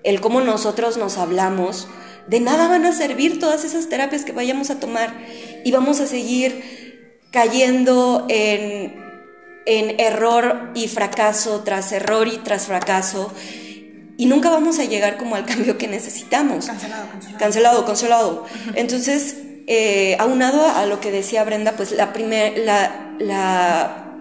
el 0.04 0.20
cómo 0.20 0.42
nosotros 0.42 0.98
nos 0.98 1.20
hablamos, 1.20 1.88
de 2.26 2.40
nada 2.40 2.68
van 2.68 2.86
a 2.86 2.92
servir 2.92 3.40
todas 3.40 3.66
esas 3.66 3.88
terapias 3.88 4.26
que 4.26 4.32
vayamos 4.32 4.72
a 4.72 4.80
tomar 4.80 5.14
y 5.64 5.72
vamos 5.72 6.00
a 6.00 6.08
seguir 6.08 7.28
cayendo 7.32 8.26
en, 8.30 8.96
en 9.68 10.00
error 10.00 10.72
y 10.74 10.88
fracaso 10.88 11.62
tras 11.64 11.92
error 11.92 12.28
y 12.28 12.38
tras 12.38 12.66
fracaso 12.66 13.32
y 14.18 14.26
nunca 14.26 14.50
vamos 14.50 14.80
a 14.80 14.86
llegar 14.86 15.18
como 15.18 15.36
al 15.36 15.46
cambio 15.46 15.78
que 15.78 15.88
necesitamos. 15.88 16.66
Cancelado, 16.66 17.10
cancelado. 17.12 17.38
Cancelado, 17.38 17.86
cancelado. 17.86 18.46
Entonces, 18.74 19.36
eh, 19.68 20.16
aunado 20.20 20.66
a 20.66 20.86
lo 20.86 21.02
que 21.02 21.12
decía 21.12 21.44
Brenda, 21.44 21.74
pues 21.74 21.92
la 21.92 22.14
primer, 22.14 22.58
la, 22.60 23.14
la, 23.20 24.14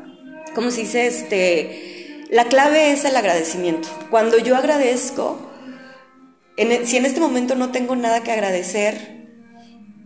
¿cómo 0.55 0.73
se 0.73 0.81
dice? 0.81 1.07
Este, 1.07 2.27
la 2.31 2.47
clave 2.47 2.91
es 2.91 3.05
el 3.05 3.17
agradecimiento. 3.17 3.89
Cuando 4.11 4.39
yo 4.39 4.57
agradezco, 4.57 5.39
e, 6.57 6.85
si 6.85 6.97
en 6.97 7.07
este 7.07 7.21
momento 7.21 7.55
no 7.55 7.71
tengo 7.71 7.95
nada 7.95 8.25
que 8.25 8.33
agradecer, 8.33 9.17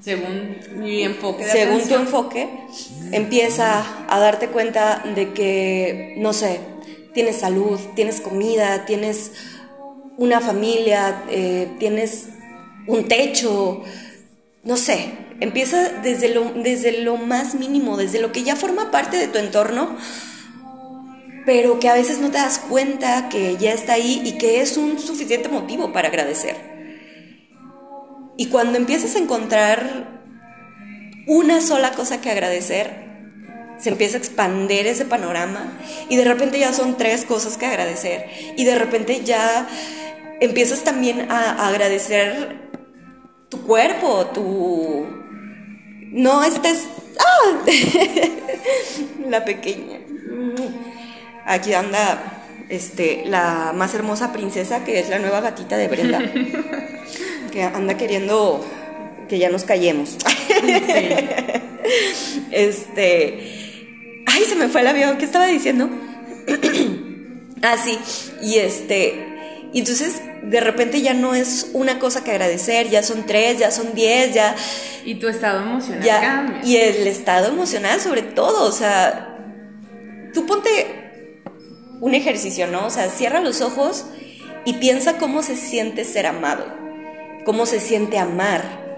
según 0.02 0.56
mi 0.76 1.02
enfoque, 1.02 1.44
según 1.44 1.88
tu 1.88 1.94
enfoque, 1.94 2.48
empieza 3.12 3.84
a 4.08 4.18
darte 4.18 4.48
cuenta 4.48 5.02
de 5.14 5.32
que, 5.32 6.14
no 6.18 6.34
sé, 6.34 6.60
tienes 7.14 7.36
salud, 7.36 7.80
tienes 7.94 8.20
comida, 8.20 8.84
tienes 8.84 9.32
una 10.18 10.40
familia, 10.40 11.24
eh, 11.30 11.68
tienes 11.78 12.28
un 12.86 13.08
techo, 13.08 13.82
no 14.64 14.76
sé, 14.76 15.29
empieza 15.40 15.88
desde 16.02 16.28
lo, 16.28 16.52
desde 16.52 17.02
lo 17.02 17.16
más 17.16 17.54
mínimo, 17.54 17.96
desde 17.96 18.20
lo 18.20 18.32
que 18.32 18.42
ya 18.42 18.56
forma 18.56 18.90
parte 18.90 19.16
de 19.16 19.28
tu 19.28 19.38
entorno, 19.38 19.96
pero 21.46 21.80
que 21.80 21.88
a 21.88 21.94
veces 21.94 22.20
no 22.20 22.30
te 22.30 22.38
das 22.38 22.58
cuenta 22.58 23.28
que 23.28 23.56
ya 23.56 23.72
está 23.72 23.94
ahí 23.94 24.22
y 24.24 24.38
que 24.38 24.60
es 24.60 24.76
un 24.76 24.98
suficiente 24.98 25.48
motivo 25.48 25.92
para 25.92 26.08
agradecer. 26.08 26.56
Y 28.36 28.46
cuando 28.46 28.78
empiezas 28.78 29.16
a 29.16 29.18
encontrar 29.18 30.20
una 31.26 31.60
sola 31.60 31.92
cosa 31.92 32.20
que 32.20 32.30
agradecer, 32.30 33.10
se 33.78 33.88
empieza 33.88 34.16
a 34.16 34.20
expandir 34.20 34.86
ese 34.86 35.04
panorama 35.04 35.72
y 36.08 36.16
de 36.16 36.24
repente 36.24 36.58
ya 36.58 36.72
son 36.72 36.96
tres 36.96 37.24
cosas 37.24 37.56
que 37.56 37.66
agradecer 37.66 38.26
y 38.56 38.64
de 38.64 38.78
repente 38.78 39.22
ya 39.24 39.68
empiezas 40.40 40.84
también 40.84 41.30
a 41.30 41.68
agradecer 41.68 42.70
tu 43.48 43.62
cuerpo, 43.62 44.26
tu... 44.26 45.19
No 46.10 46.42
estés... 46.44 46.88
¡Ah! 47.18 47.64
la 49.28 49.44
pequeña. 49.44 49.98
Aquí 51.46 51.72
anda 51.74 52.40
este, 52.68 53.24
la 53.26 53.72
más 53.74 53.94
hermosa 53.94 54.32
princesa, 54.32 54.84
que 54.84 55.00
es 55.00 55.08
la 55.08 55.18
nueva 55.18 55.40
gatita 55.40 55.76
de 55.76 55.88
Brenda, 55.88 56.20
que 57.52 57.62
anda 57.62 57.96
queriendo 57.96 58.64
que 59.28 59.38
ya 59.38 59.50
nos 59.50 59.64
callemos. 59.64 60.16
Este, 62.52 64.22
ay, 64.26 64.44
se 64.44 64.54
me 64.54 64.68
fue 64.68 64.82
el 64.82 64.86
avión, 64.86 65.18
¿qué 65.18 65.24
estaba 65.24 65.46
diciendo? 65.46 65.88
ah, 67.62 67.76
sí, 67.82 67.98
y 68.42 68.58
este, 68.58 69.29
y 69.72 69.80
entonces 69.80 70.20
de 70.42 70.60
repente 70.60 71.00
ya 71.00 71.14
no 71.14 71.34
es 71.34 71.70
una 71.72 71.98
cosa 71.98 72.24
que 72.24 72.30
agradecer, 72.30 72.88
ya 72.90 73.02
son 73.02 73.26
tres, 73.26 73.58
ya 73.58 73.70
son 73.70 73.94
diez, 73.94 74.34
ya... 74.34 74.56
Y 75.04 75.16
tu 75.16 75.28
estado 75.28 75.62
emocional 75.62 76.20
cambia. 76.20 76.60
Y 76.64 76.76
el 76.76 77.06
estado 77.06 77.48
emocional 77.48 78.00
sobre 78.00 78.22
todo, 78.22 78.68
o 78.68 78.72
sea, 78.72 79.36
tú 80.34 80.46
ponte 80.46 80.70
un 82.00 82.14
ejercicio, 82.14 82.66
¿no? 82.66 82.86
O 82.86 82.90
sea, 82.90 83.08
cierra 83.08 83.40
los 83.40 83.60
ojos 83.60 84.06
y 84.64 84.74
piensa 84.74 85.18
cómo 85.18 85.42
se 85.42 85.56
siente 85.56 86.04
ser 86.04 86.26
amado, 86.26 86.66
cómo 87.44 87.66
se 87.66 87.80
siente 87.80 88.18
amar 88.18 88.89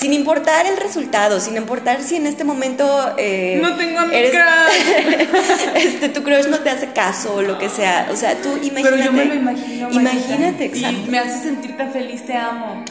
sin 0.00 0.14
importar 0.14 0.66
el 0.66 0.78
resultado, 0.78 1.40
sin 1.40 1.58
importar 1.58 2.02
si 2.02 2.16
en 2.16 2.26
este 2.26 2.42
momento 2.42 3.14
eh, 3.18 3.58
no 3.60 3.76
tengo 3.76 3.98
a 3.98 4.06
mi 4.06 4.16
eres, 4.16 4.30
crush. 4.32 5.26
este, 5.74 6.08
tu 6.08 6.22
crush 6.22 6.46
no 6.46 6.60
te 6.60 6.70
hace 6.70 6.92
caso 6.92 7.34
o 7.34 7.42
lo 7.42 7.58
que 7.58 7.68
sea, 7.68 8.08
o 8.10 8.16
sea, 8.16 8.34
tú 8.40 8.48
imagínate. 8.48 8.90
Pero 8.90 9.04
yo 9.04 9.12
me 9.12 9.24
lo 9.26 9.34
imagino. 9.34 9.90
Imagínate, 9.90 10.64
exacto. 10.64 11.02
Y 11.06 11.10
me 11.10 11.18
hace 11.18 11.42
sentir 11.42 11.76
tan 11.76 11.92
feliz, 11.92 12.24
te 12.24 12.34
amo. 12.34 12.82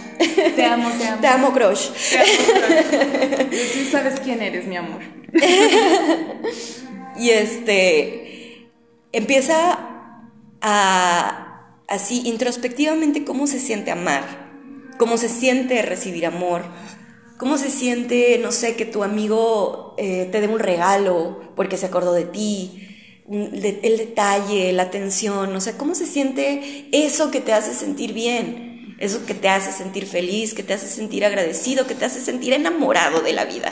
Te 0.56 0.66
amo, 0.66 0.92
te 1.00 1.08
amo. 1.08 1.22
Te 1.22 1.28
amo, 1.28 1.54
crush. 1.54 1.90
Te 1.90 2.20
amo, 2.20 2.28
crush. 2.68 3.50
Tú 3.50 3.92
sabes 3.92 4.20
quién 4.20 4.44
eres, 4.44 4.68
mi 4.68 4.78
amor. 4.78 5.02
y 7.18 7.30
este 7.32 8.68
empieza 9.12 9.80
a, 10.62 11.74
así, 11.88 12.22
introspectivamente, 12.26 13.26
cómo 13.26 13.48
se 13.48 13.60
siente 13.60 13.90
amar, 13.90 14.24
cómo 15.00 15.18
se 15.18 15.28
siente 15.28 15.82
recibir 15.82 16.28
amor, 16.28 16.66
cómo 17.40 17.58
se 17.58 17.72
siente, 17.72 18.38
no 18.44 18.52
sé, 18.52 18.76
que 18.76 18.84
tu 18.84 19.02
amigo 19.02 19.96
eh, 19.98 20.28
te 20.30 20.42
dé 20.42 20.48
un 20.48 20.60
regalo 20.60 21.40
porque 21.56 21.78
se 21.78 21.86
acordó 21.86 22.12
de 22.12 22.26
ti, 22.26 22.86
el 23.32 23.98
detalle, 23.98 24.74
la 24.74 24.84
atención, 24.84 25.56
o 25.56 25.62
sea, 25.62 25.78
cómo 25.78 25.96
se 25.96 26.06
siente 26.06 26.90
eso 26.92 27.32
que 27.32 27.40
te 27.40 27.54
hace 27.54 27.74
sentir 27.74 28.12
bien, 28.12 28.96
eso 29.00 29.26
que 29.26 29.34
te 29.34 29.48
hace 29.48 29.72
sentir 29.72 30.06
feliz, 30.06 30.54
que 30.54 30.64
te 30.64 30.74
hace 30.74 30.88
sentir 30.88 31.24
agradecido, 31.24 31.88
que 31.88 31.96
te 31.96 32.04
hace 32.04 32.20
sentir 32.20 32.52
enamorado 32.52 33.22
de 33.22 33.32
la 33.32 33.46
vida. 33.46 33.72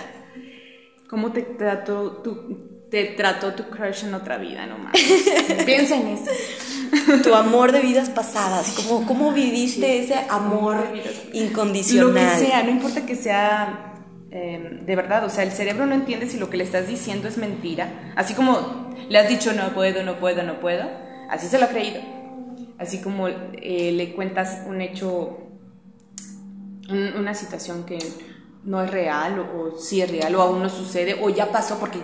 ¿Cómo 1.10 1.34
te 1.34 1.42
trató 1.42 2.22
tu, 2.22 2.88
te 2.90 3.04
trató 3.18 3.54
tu 3.54 3.70
crush 3.70 4.06
en 4.06 4.14
otra 4.14 4.38
vida, 4.38 4.66
no 4.66 4.78
más? 4.78 4.94
Piensa 5.66 5.98
en 5.98 6.08
eso. 6.08 6.32
Tu 7.24 7.34
amor 7.34 7.72
de 7.72 7.82
vidas 7.82 8.10
pasadas, 8.10 8.74
¿cómo, 8.74 9.06
cómo 9.06 9.32
viviste 9.32 10.00
ese 10.00 10.16
amor 10.30 10.78
incondicional? 11.34 12.08
Lo 12.08 12.14
que 12.14 12.46
sea, 12.46 12.64
no 12.64 12.72
importa 12.72 13.06
que 13.06 13.16
sea 13.16 13.94
em, 14.32 14.86
de 14.86 14.96
verdad, 14.96 15.24
o 15.26 15.30
sea, 15.30 15.44
el 15.44 15.52
cerebro 15.52 15.86
no 15.86 15.96
entiende 15.96 16.28
si 16.28 16.38
lo 16.38 16.50
que 16.50 16.58
le 16.58 16.64
estás 16.64 16.88
diciendo 16.88 17.28
es 17.28 17.38
mentira. 17.38 18.14
Así 18.16 18.34
como 18.34 18.94
le 19.10 19.18
has 19.18 19.30
dicho 19.30 19.54
no 19.54 19.74
puedo, 19.74 20.04
no 20.04 20.20
puedo, 20.20 20.44
no 20.44 20.60
puedo, 20.60 20.90
así 21.30 21.48
se 21.48 21.60
lo 21.60 21.66
ha 21.66 21.70
creído. 21.70 22.02
Así 22.78 23.00
como 23.00 23.28
eh, 23.28 23.92
le 23.92 24.14
cuentas 24.14 24.64
un 24.68 24.82
hecho, 24.82 25.38
una 26.90 27.34
situación 27.34 27.86
que 27.86 27.98
no 28.64 28.84
es 28.84 28.92
real 28.92 29.40
o, 29.40 29.78
si 29.80 30.02
es 30.02 30.12
real 30.12 30.36
o 30.36 30.42
aún 30.42 30.62
no 30.62 30.70
sucede 30.70 31.18
o 31.22 31.30
ya 31.30 31.52
pasó 31.52 31.80
porque 31.80 32.00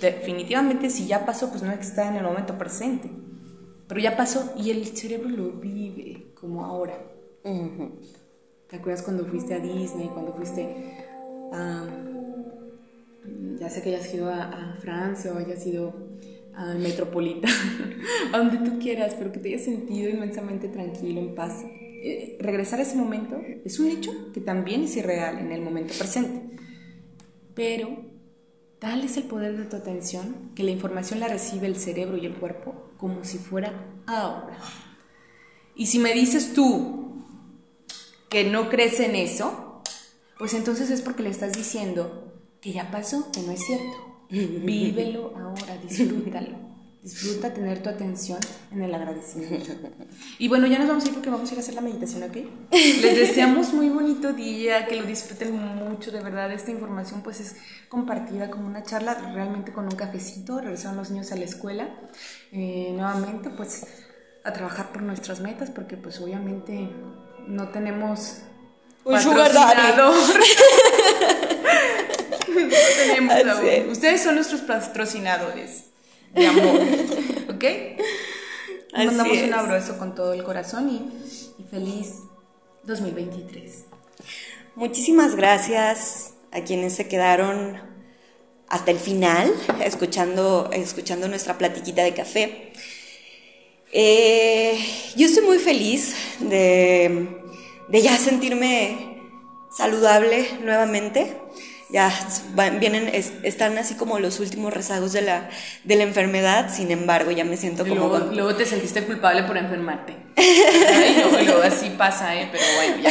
definitivamente 0.00 0.88
si 0.88 1.06
ya 1.06 1.26
pasó 1.26 1.50
pues 1.50 1.62
no 1.62 1.72
está 1.72 2.08
en 2.08 2.16
el 2.16 2.22
momento 2.22 2.56
presente 2.56 3.10
pero 3.94 4.02
ya 4.02 4.16
pasó 4.16 4.52
y 4.58 4.70
el 4.70 4.84
cerebro 4.86 5.28
lo 5.28 5.52
vive 5.52 6.32
como 6.34 6.64
ahora. 6.64 6.98
¿te 8.66 8.76
acuerdas 8.76 9.02
cuando 9.02 9.24
fuiste 9.24 9.54
a 9.54 9.60
Disney 9.60 10.08
cuando 10.12 10.32
fuiste 10.32 10.66
a 11.52 11.86
ya 13.60 13.70
sé 13.70 13.82
que 13.82 13.90
hayas 13.94 14.12
ido 14.12 14.28
a, 14.32 14.76
Francia 14.80 15.32
o 15.32 15.38
hayas 15.38 15.64
ido 15.64 15.94
a 16.54 16.74
Metropolitano 16.74 17.54
a 18.32 18.38
donde 18.38 18.68
tú 18.68 18.80
quieras 18.80 19.14
pero 19.16 19.30
que 19.30 19.38
te 19.38 19.50
hayas 19.50 19.62
sentido 19.62 20.10
inmensamente 20.10 20.66
tranquilo 20.66 21.20
en 21.20 21.36
paz 21.36 21.62
eh, 21.62 22.36
regresar 22.40 22.80
a 22.80 22.82
ese 22.82 22.96
momento 22.96 23.40
es 23.64 23.78
un 23.78 23.86
hecho 23.86 24.10
que 24.32 24.40
también 24.40 24.82
es 24.82 24.96
irreal 24.96 25.38
en 25.38 25.52
el 25.52 25.62
momento 25.62 25.94
presente. 25.96 26.58
Pero 27.54 27.96
tal 28.80 29.04
es 29.04 29.16
el 29.18 29.22
poder 29.22 29.56
de 29.56 29.64
tu 29.64 29.76
atención 29.76 30.50
que 30.56 30.64
la 30.64 30.72
información 30.72 31.20
la 31.20 31.28
recibe 31.28 31.68
el 31.68 31.76
cerebro 31.76 32.16
y 32.16 32.26
el 32.26 32.34
cuerpo 32.34 32.83
como 32.98 33.24
si 33.24 33.38
fuera 33.38 33.72
ahora. 34.06 34.58
Y 35.74 35.86
si 35.86 35.98
me 35.98 36.12
dices 36.12 36.52
tú 36.54 37.24
que 38.28 38.44
no 38.44 38.68
crees 38.68 39.00
en 39.00 39.16
eso, 39.16 39.82
pues 40.38 40.54
entonces 40.54 40.90
es 40.90 41.02
porque 41.02 41.22
le 41.22 41.30
estás 41.30 41.52
diciendo 41.52 42.32
que 42.60 42.72
ya 42.72 42.90
pasó, 42.90 43.30
que 43.32 43.40
no 43.42 43.52
es 43.52 43.64
cierto. 43.64 44.18
Vívelo 44.30 45.32
ahora, 45.36 45.76
disfrútalo. 45.78 46.73
Disfruta 47.04 47.52
tener 47.52 47.82
tu 47.82 47.90
atención 47.90 48.38
en 48.72 48.82
el 48.82 48.94
agradecimiento. 48.94 49.72
Y 50.38 50.48
bueno, 50.48 50.66
ya 50.66 50.78
nos 50.78 50.88
vamos 50.88 51.04
a 51.04 51.08
ir 51.08 51.14
porque 51.14 51.28
vamos 51.28 51.50
a 51.50 51.52
ir 51.52 51.58
a 51.58 51.62
hacer 51.62 51.74
la 51.74 51.82
meditación, 51.82 52.22
¿ok? 52.22 52.36
Les 52.72 53.16
deseamos 53.16 53.74
muy 53.74 53.90
bonito 53.90 54.32
día, 54.32 54.86
que 54.86 54.96
lo 54.96 55.04
disfruten 55.04 55.54
mucho, 55.54 56.10
de 56.10 56.20
verdad. 56.20 56.50
Esta 56.50 56.70
información 56.70 57.20
pues 57.22 57.40
es 57.40 57.56
compartida 57.90 58.50
como 58.50 58.66
una 58.66 58.82
charla 58.84 59.14
realmente 59.34 59.70
con 59.72 59.84
un 59.84 59.94
cafecito. 59.96 60.62
Regresaron 60.62 60.96
los 60.96 61.10
niños 61.10 61.30
a 61.30 61.36
la 61.36 61.44
escuela. 61.44 61.90
Eh, 62.52 62.92
nuevamente 62.94 63.50
pues 63.50 63.86
a 64.42 64.52
trabajar 64.54 64.90
por 64.90 65.02
nuestras 65.02 65.40
metas 65.40 65.70
porque 65.70 65.98
pues 65.98 66.18
obviamente 66.20 66.88
no 67.46 67.68
tenemos 67.68 68.38
un 69.04 69.20
sugar 69.20 69.52
daddy. 69.52 69.92
tenemos 73.06 73.92
Ustedes 73.92 74.22
son 74.22 74.36
nuestros 74.36 74.62
patrocinadores 74.62 75.93
de 76.34 76.46
amor. 76.46 76.80
¿Ok? 77.54 77.64
Mandamos 78.96 79.38
un 79.38 79.54
abrazo 79.54 79.98
con 79.98 80.14
todo 80.14 80.32
el 80.32 80.44
corazón 80.44 80.88
y, 80.88 81.62
y 81.62 81.64
feliz 81.64 82.20
2023. 82.84 83.86
Muchísimas 84.76 85.34
gracias 85.36 86.34
a 86.52 86.62
quienes 86.62 86.94
se 86.94 87.08
quedaron 87.08 87.80
hasta 88.68 88.90
el 88.90 88.98
final, 88.98 89.52
escuchando, 89.84 90.70
escuchando 90.72 91.28
nuestra 91.28 91.58
platiquita 91.58 92.02
de 92.02 92.14
café. 92.14 92.72
Eh, 93.92 94.78
yo 95.16 95.26
estoy 95.26 95.44
muy 95.44 95.58
feliz 95.58 96.16
de, 96.40 97.28
de, 97.88 98.02
ya 98.02 98.16
sentirme 98.16 99.20
saludable 99.70 100.48
nuevamente 100.64 101.36
ya 101.90 102.12
vienen, 102.80 103.10
están 103.42 103.78
así 103.78 103.94
como 103.94 104.18
los 104.18 104.40
últimos 104.40 104.72
rezagos 104.72 105.12
de 105.12 105.22
la, 105.22 105.50
de 105.84 105.96
la 105.96 106.02
enfermedad, 106.04 106.74
sin 106.74 106.90
embargo 106.90 107.30
ya 107.30 107.44
me 107.44 107.56
siento 107.56 107.86
como... 107.86 108.08
Luego, 108.08 108.32
luego 108.32 108.54
te 108.56 108.66
sentiste 108.66 109.04
culpable 109.04 109.44
por 109.44 109.56
enfermarte. 109.56 110.14
y 110.36 111.44
luego, 111.44 111.62
así 111.62 111.90
pasa, 111.90 112.34
¿eh? 112.34 112.48
pero 112.50 112.64
bueno, 112.76 113.02
ya 113.02 113.10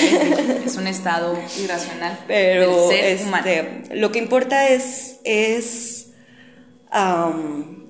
es 0.65 0.76
un 0.76 0.88
estado 0.88 1.39
irracional. 1.61 2.19
Pero 2.28 2.91
este, 2.91 3.95
lo 3.95 4.11
que 4.11 4.19
importa 4.19 4.67
es, 4.67 5.17
es 5.24 6.07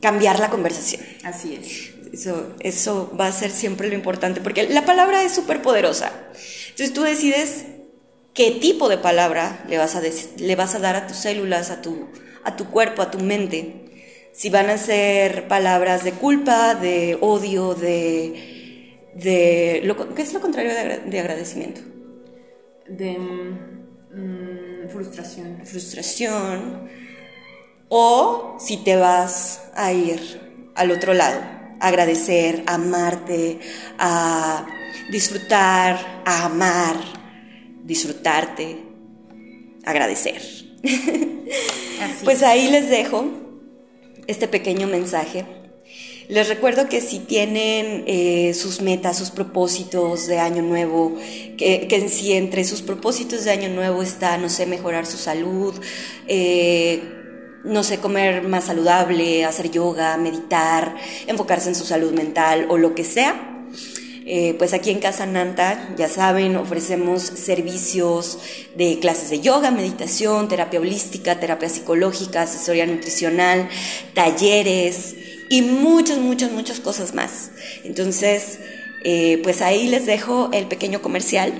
cambiar 0.01 0.39
la 0.39 0.49
conversación. 0.49 1.01
Así 1.23 1.55
es. 1.55 1.93
Eso, 2.13 2.53
eso 2.59 3.11
va 3.19 3.27
a 3.27 3.31
ser 3.31 3.49
siempre 3.49 3.87
lo 3.87 3.95
importante, 3.95 4.39
porque 4.41 4.69
la 4.69 4.85
palabra 4.85 5.23
es 5.23 5.33
súper 5.33 5.61
poderosa. 5.63 6.11
Entonces 6.69 6.93
tú 6.93 7.01
decides 7.01 7.65
qué 8.33 8.51
tipo 8.51 8.89
de 8.89 8.97
palabra 8.97 9.63
le 9.67 9.77
vas 9.77 9.95
a, 9.95 10.01
le 10.01 10.55
vas 10.55 10.75
a 10.75 10.79
dar 10.79 10.95
a 10.95 11.07
tus 11.07 11.17
células, 11.17 11.69
a 11.69 11.81
tu, 11.81 12.07
a 12.43 12.55
tu 12.55 12.69
cuerpo, 12.69 13.01
a 13.01 13.11
tu 13.11 13.19
mente. 13.19 13.79
Si 14.33 14.49
van 14.49 14.69
a 14.69 14.77
ser 14.77 15.47
palabras 15.47 16.03
de 16.03 16.13
culpa, 16.13 16.75
de 16.75 17.17
odio, 17.21 17.75
de... 17.75 19.11
de 19.15 19.81
lo, 19.83 20.15
¿Qué 20.15 20.23
es 20.23 20.33
lo 20.33 20.41
contrario 20.41 20.71
de, 20.73 21.19
agradecimiento? 21.19 21.81
De 22.87 23.17
mm, 23.17 24.89
frustración. 24.89 25.61
Frustración. 25.63 26.89
O 27.89 28.57
si 28.59 28.77
te 28.77 28.95
vas 28.95 29.69
a 29.75 29.93
ir 29.93 30.71
al 30.73 30.89
otro 30.89 31.13
lado, 31.13 31.39
a 31.79 31.87
agradecer, 31.87 32.63
a 32.65 32.75
amarte, 32.75 33.59
a 33.99 34.65
disfrutar, 35.11 36.23
a 36.25 36.45
amar 36.45 37.22
disfrutarte, 37.83 38.77
agradecer. 39.83 40.41
pues 42.23 42.43
ahí 42.43 42.69
les 42.69 42.89
dejo 42.89 43.25
este 44.27 44.47
pequeño 44.47 44.87
mensaje. 44.87 45.45
Les 46.29 46.47
recuerdo 46.47 46.87
que 46.87 47.01
si 47.01 47.19
tienen 47.19 48.05
eh, 48.07 48.53
sus 48.53 48.81
metas, 48.81 49.17
sus 49.17 49.29
propósitos 49.29 50.25
de 50.27 50.39
año 50.39 50.63
nuevo, 50.63 51.15
que, 51.57 51.87
que 51.89 52.07
si 52.07 52.33
entre 52.33 52.63
sus 52.63 52.81
propósitos 52.81 53.43
de 53.43 53.51
año 53.51 53.69
nuevo 53.69 54.01
está, 54.01 54.37
no 54.37 54.49
sé, 54.49 54.65
mejorar 54.65 55.05
su 55.05 55.17
salud, 55.17 55.75
eh, 56.27 57.03
no 57.65 57.83
sé, 57.83 57.99
comer 57.99 58.47
más 58.47 58.65
saludable, 58.65 59.43
hacer 59.43 59.69
yoga, 59.69 60.17
meditar, 60.17 60.95
enfocarse 61.27 61.69
en 61.69 61.75
su 61.75 61.85
salud 61.85 62.13
mental 62.13 62.67
o 62.69 62.77
lo 62.77 62.95
que 62.95 63.03
sea, 63.03 63.62
eh, 64.25 64.55
pues 64.57 64.73
aquí 64.73 64.89
en 64.89 64.99
Casa 64.99 65.25
Nanta, 65.25 65.93
ya 65.97 66.07
saben, 66.07 66.55
ofrecemos 66.55 67.23
servicios 67.23 68.39
de 68.75 68.99
clases 68.99 69.29
de 69.29 69.41
yoga, 69.41 69.69
meditación, 69.71 70.47
terapia 70.47 70.79
holística, 70.79 71.39
terapia 71.39 71.69
psicológica, 71.69 72.43
asesoría 72.43 72.85
nutricional, 72.85 73.67
talleres 74.13 75.15
y 75.49 75.61
muchas, 75.61 76.19
muchas, 76.19 76.51
muchas 76.51 76.79
cosas 76.79 77.13
más. 77.13 77.51
Entonces, 77.83 78.59
eh, 79.03 79.39
pues 79.43 79.61
ahí 79.61 79.89
les 79.89 80.05
dejo 80.05 80.49
el 80.53 80.67
pequeño 80.67 81.01
comercial 81.01 81.53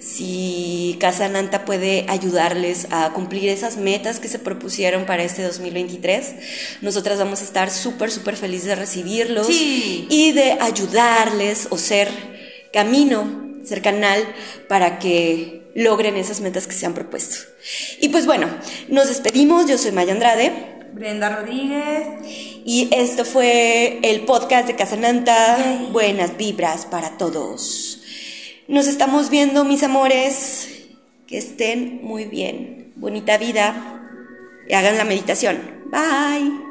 si 0.00 0.96
Casa 0.98 1.28
Nanta 1.28 1.64
puede 1.64 2.06
ayudarles 2.08 2.86
a 2.90 3.12
cumplir 3.12 3.50
esas 3.50 3.76
metas 3.76 4.18
que 4.18 4.28
se 4.28 4.38
propusieron 4.38 5.04
para 5.04 5.22
este 5.22 5.42
2023. 5.42 6.34
Nosotras 6.80 7.18
vamos 7.18 7.42
a 7.42 7.44
estar 7.44 7.70
súper, 7.70 8.10
súper 8.10 8.36
felices 8.36 8.66
de 8.66 8.74
recibirlos 8.76 9.48
y 9.50 10.32
de 10.32 10.52
ayudarles 10.52 11.68
o 11.70 11.76
ser 11.76 12.08
camino, 12.72 13.50
ser 13.64 13.82
canal 13.82 14.24
para 14.68 14.98
que 14.98 15.70
logren 15.74 16.16
esas 16.16 16.40
metas 16.40 16.66
que 16.66 16.74
se 16.74 16.86
han 16.86 16.94
propuesto. 16.94 17.36
Y 18.00 18.08
pues 18.08 18.26
bueno, 18.26 18.48
nos 18.88 19.08
despedimos. 19.08 19.68
Yo 19.68 19.78
soy 19.78 19.92
Maya 19.92 20.12
Andrade. 20.12 20.52
Brenda 20.92 21.28
Rodríguez. 21.28 22.06
Y 22.64 22.88
esto 22.92 23.24
fue 23.24 24.00
el 24.02 24.22
podcast 24.22 24.66
de 24.66 24.76
Casananta. 24.76 25.88
Buenas 25.92 26.36
vibras 26.36 26.86
para 26.86 27.16
todos. 27.16 27.99
Nos 28.70 28.86
estamos 28.86 29.30
viendo, 29.30 29.64
mis 29.64 29.82
amores. 29.82 30.86
Que 31.26 31.38
estén 31.38 32.04
muy 32.04 32.26
bien. 32.26 32.92
Bonita 32.94 33.36
vida. 33.36 33.74
Y 34.68 34.74
hagan 34.74 34.96
la 34.96 35.02
meditación. 35.02 35.58
Bye. 35.90 36.69